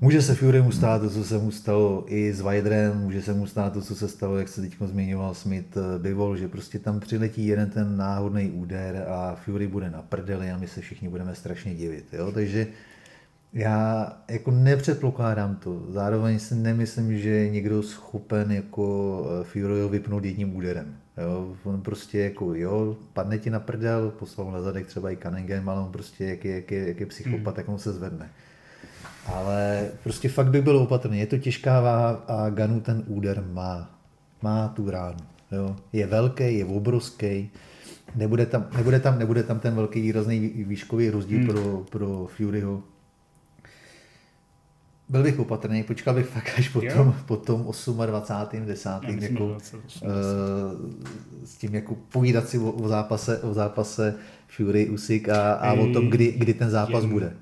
[0.01, 3.47] Může se Furymu stát to, co se mu stalo i s Vajdrem, může se mu
[3.47, 7.01] stát to, co se stalo, jak se teď zmiňoval Smith eh, Bivol, že prostě tam
[7.01, 11.35] přiletí jeden ten náhodný úder a Fury bude na prdeli a my se všichni budeme
[11.35, 12.05] strašně divit.
[12.13, 12.33] Jo?
[12.33, 12.67] Takže
[13.53, 15.83] já jako nepředpokládám to.
[15.89, 20.97] Zároveň si nemyslím, že je někdo schopen jako eh, Fury vypnout jedním úderem.
[21.19, 21.57] Jo?
[21.65, 25.81] On prostě jako jo, padne ti na prdel, poslal na zadek třeba i Cunningham, ale
[25.81, 27.55] on prostě jak je, jak je, jak je psychopat, hmm.
[27.55, 28.31] tak on se zvedne.
[29.27, 31.19] Ale prostě fakt by bylo opatrný.
[31.19, 34.01] Je to těžká váha a Ganu ten úder má.
[34.43, 35.19] Má tu ránu.
[35.53, 35.77] Jo.
[35.93, 37.51] Je velký, je obrovský.
[38.17, 41.47] Nebude tam, nebude tam, nebude tam ten velký výrazný výškový rozdíl hmm.
[41.47, 42.83] pro, pro Furyho.
[45.09, 47.73] Byl bych opatrný, počkal bych fakt až po tom, po tom
[48.07, 48.67] 28.
[48.67, 48.91] 10.
[49.21, 50.03] jako, 20, 20.
[50.03, 50.11] Uh,
[51.45, 54.15] s tím jako povídat si o, o, zápase, o zápase
[54.49, 57.11] Fury, Usyk a, a o tom, kdy, kdy ten zápas je.
[57.11, 57.37] bude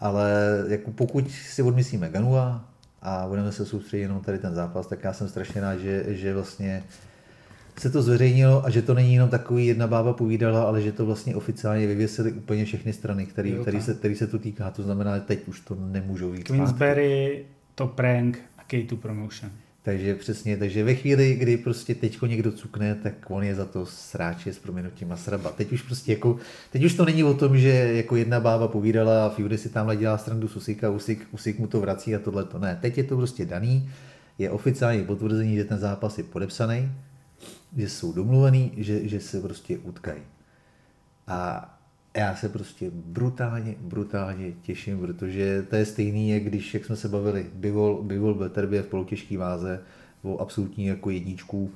[0.00, 0.30] ale
[0.68, 2.70] jako pokud si odmyslíme Ganua,
[3.02, 6.34] a budeme se soustředit jenom tady ten zápas, tak já jsem strašně rád, že, že
[6.34, 6.82] vlastně
[7.78, 11.06] se to zveřejnilo a že to není jenom takový jedna bába povídala, ale že to
[11.06, 14.70] vlastně oficiálně vyvěsili úplně všechny strany, který, Jo, který, se, který se to týká.
[14.70, 16.52] To znamená, že teď už to nemůžou zpátky.
[16.52, 17.44] Queensberry,
[17.74, 19.52] to prank a K2 Promotion.
[19.82, 23.86] Takže přesně, takže ve chvíli, kdy prostě teďko někdo cukne, tak on je za to
[23.86, 25.50] sráče s proměnutím a sraba.
[25.50, 26.38] Teď už prostě jako,
[26.72, 29.96] teď už to není o tom, že jako jedna bába povídala a Fury si tamhle
[29.96, 32.78] dělá strandu s Usika, Usik, Usik mu to vrací a tohle to ne.
[32.80, 33.90] Teď je to prostě daný,
[34.38, 36.92] je oficiálně potvrzení, že ten zápas je podepsaný,
[37.76, 40.22] že jsou domluvený, že, že se prostě utkají.
[41.26, 41.79] A
[42.16, 47.08] já se prostě brutálně, brutálně těším, protože to je stejný, jak když, jak jsme se
[47.08, 49.80] bavili, Bivol, Bivol Beterbě v polotěžké váze
[50.22, 51.70] o absolutní jako jedničku uh,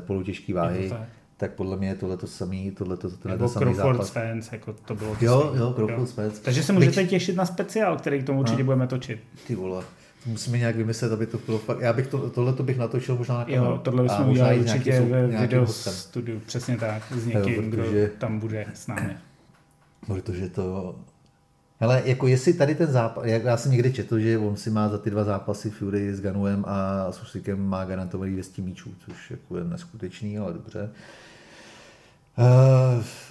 [0.00, 1.08] polotěžké váhy, Je to tak.
[1.36, 4.08] tak podle mě je tohle to samý, tohle to, tohle Nebo samý Crawford zápas.
[4.08, 6.42] Spence, jako to bylo to Jo, jo, Crawford Spence.
[6.42, 9.20] Takže se můžete těšit na speciál, který k tomu určitě budeme točit.
[9.46, 9.84] Ty vole,
[10.26, 13.38] musíme nějak vymyslet, aby to bylo fakt, já bych to, tohle to bych natočil možná
[13.38, 13.64] na kameru.
[13.64, 15.92] Jo, tohle bychom možná udělali určitě ve video hostem.
[15.92, 19.16] studiu, přesně tak, s někým, protože- kdo tam bude s námi.
[20.06, 20.96] Protože to...
[21.80, 24.88] Hele, jako jestli tady ten zápas, jak já jsem někdy četl, že on si má
[24.88, 29.30] za ty dva zápasy Fury s Ganuem a s Usykem má garantovaný 200 míčů, což
[29.30, 30.82] jako je neskutečný, ale dobře.
[30.82, 30.88] Uh,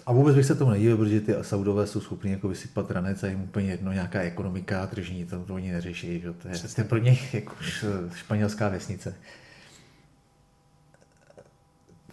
[0.06, 3.28] a vůbec bych se tomu nedivil, protože ty Saudové jsou schopni jako vysypat ranec a
[3.28, 6.34] jim úplně jedno nějaká ekonomika, tržní, to, to oni neřeší, že?
[6.34, 7.86] to je, to je pro ně jako š-
[8.16, 9.16] španělská vesnice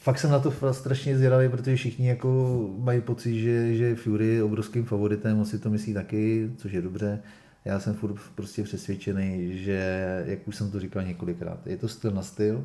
[0.08, 4.42] fakt jsem na to strašně zvědavý, protože všichni jako mají pocit, že, že Fury je
[4.42, 7.22] obrovským favoritem, on si to myslí taky, což je dobře.
[7.64, 12.10] Já jsem furt prostě přesvědčený, že, jak už jsem to říkal několikrát, je to styl
[12.10, 12.64] na styl.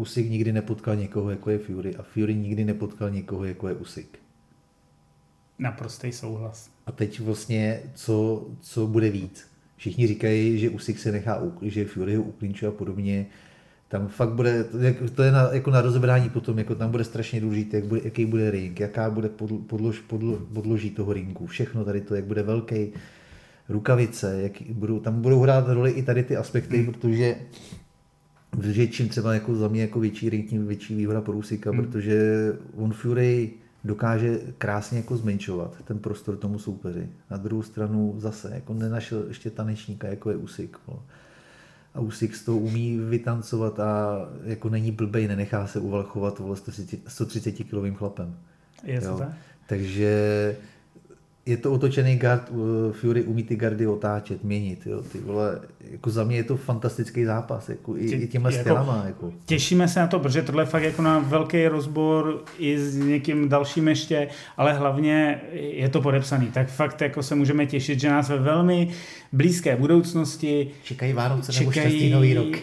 [0.00, 4.18] Usyk nikdy nepotkal někoho, jako je Fury a Fury nikdy nepotkal někoho, jako je Usyk.
[5.58, 6.70] Naprostý souhlas.
[6.86, 9.46] A teď vlastně, co, co bude víc?
[9.76, 13.26] Všichni říkají, že Usyk se nechá, že Fury ho uklinčuje a podobně.
[13.88, 17.40] Tam fakt bude, to je- je na, jako na rozebrání potom, jako tam bude strašně
[17.40, 21.84] důležité, jak bude, jaký bude ring, jaká bude podl, podlož, podl, podloží toho ringu, všechno
[21.84, 22.92] tady to, jak bude velký,
[23.68, 26.86] rukavice, jak budou, tam budou hrát roli i tady ty aspekty, hmm.
[26.86, 27.36] protože
[28.50, 31.84] protože čím třeba jako za mě jako větší ring, tím větší výhoda pro Usika, hmm.
[31.84, 33.50] protože on Fury
[33.84, 37.08] dokáže krásně jako zmenšovat ten prostor tomu soupeři.
[37.30, 40.76] Na druhou stranu zase jako nenašel ještě tanečníka, jako je Usik.
[40.86, 41.00] vole.
[41.94, 46.56] A Usyk to umí vytancovat a jako není blbej, nenechá se uvalchovat vole
[47.06, 48.36] 130 kilovým chlapem.
[48.84, 49.18] Je to Jo.
[49.18, 49.32] tak?
[49.66, 50.56] Takže
[51.50, 56.10] je to otočený gard, uh, Fury umí ty gardy otáčet, měnit, jo, ty vole, jako
[56.10, 59.32] za mě je to fantastický zápas, jako i, Tě- i těma jako- stylama, jako.
[59.46, 63.48] Těšíme se na to, protože tohle je fakt jako na velký rozbor i s někým
[63.48, 66.46] dalším ještě, ale hlavně je to podepsaný.
[66.46, 68.88] Tak fakt jako se můžeme těšit, že nás ve velmi
[69.32, 72.56] blízké budoucnosti Čekají Vánoce nebo čekají štěstí nový rok.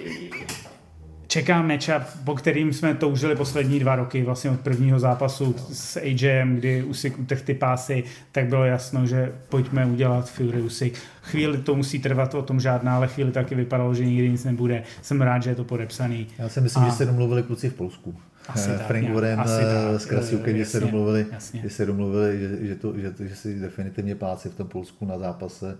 [1.38, 6.56] Čeká matchup, po kterým jsme toužili poslední dva roky, vlastně od prvního zápasu s AJM,
[6.56, 11.00] kdy Usyk utrh ty pásy, tak bylo jasno, že pojďme udělat Fury Usyk.
[11.22, 14.84] Chvíli to musí trvat, o tom žádná, ale chvíli taky vypadalo, že nikdy nic nebude.
[15.02, 16.28] Jsem rád, že je to podepsaný.
[16.38, 18.16] Já si myslím, A- že se domluvili kluci v Polsku.
[18.48, 19.62] Asi Eh, tak Frank Warren asi
[19.96, 21.62] eh, s Krasiukem, že se domluvili, jasně.
[21.62, 25.06] že se domluvili, že, že, to, že, to, že si definitivně pláci v tom Polsku
[25.06, 25.78] na zápase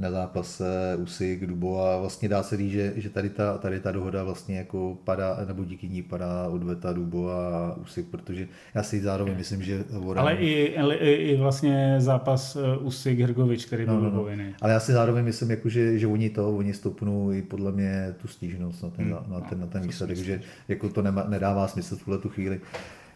[0.00, 3.92] na zápase Usyk, Dubo a vlastně dá se říct, že, že tady, ta, tady ta
[3.92, 9.00] dohoda vlastně jako padá, nebo díky ní padá odveta Dubo a Usyk, protože já si
[9.00, 13.94] zároveň myslím, že Warren, Ale i, i, i vlastně zápas eh, Usyk Hrgovič, který byl
[13.94, 14.44] No, no, no, no.
[14.60, 18.14] Ale já si zároveň myslím, jako, že, že oni to, oni stopnou i podle mě
[18.22, 21.24] tu stížnost na ten, Hmm, na ten, na ten si výsledek, že jako to nema,
[21.28, 22.60] nedává smysl v tuhle tu chvíli.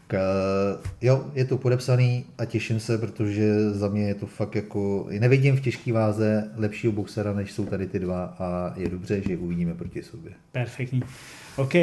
[0.07, 0.19] K,
[1.01, 5.57] jo, je to podepsaný a těším se, protože za mě je to fakt jako, nevidím
[5.57, 9.37] v těžké váze lepšího boxera, než jsou tady ty dva a je dobře, že je
[9.37, 10.33] uvidíme proti sobě.
[10.53, 11.03] Perfektní.
[11.57, 11.75] OK.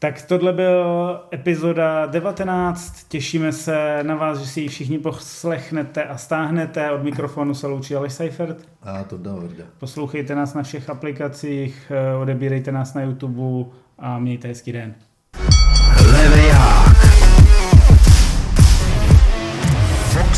[0.00, 0.84] Tak tohle byl
[1.32, 3.08] epizoda 19.
[3.08, 6.90] Těšíme se na vás, že si ji všichni poslechnete a stáhnete.
[6.90, 8.68] Od mikrofonu se loučí Aleš Seifert.
[8.82, 9.64] A to vrda.
[9.78, 14.94] Poslouchejte nás na všech aplikacích, eh, odebírejte nás na YouTube a mějte hezký den.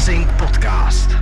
[0.00, 1.19] Boxing Podcast.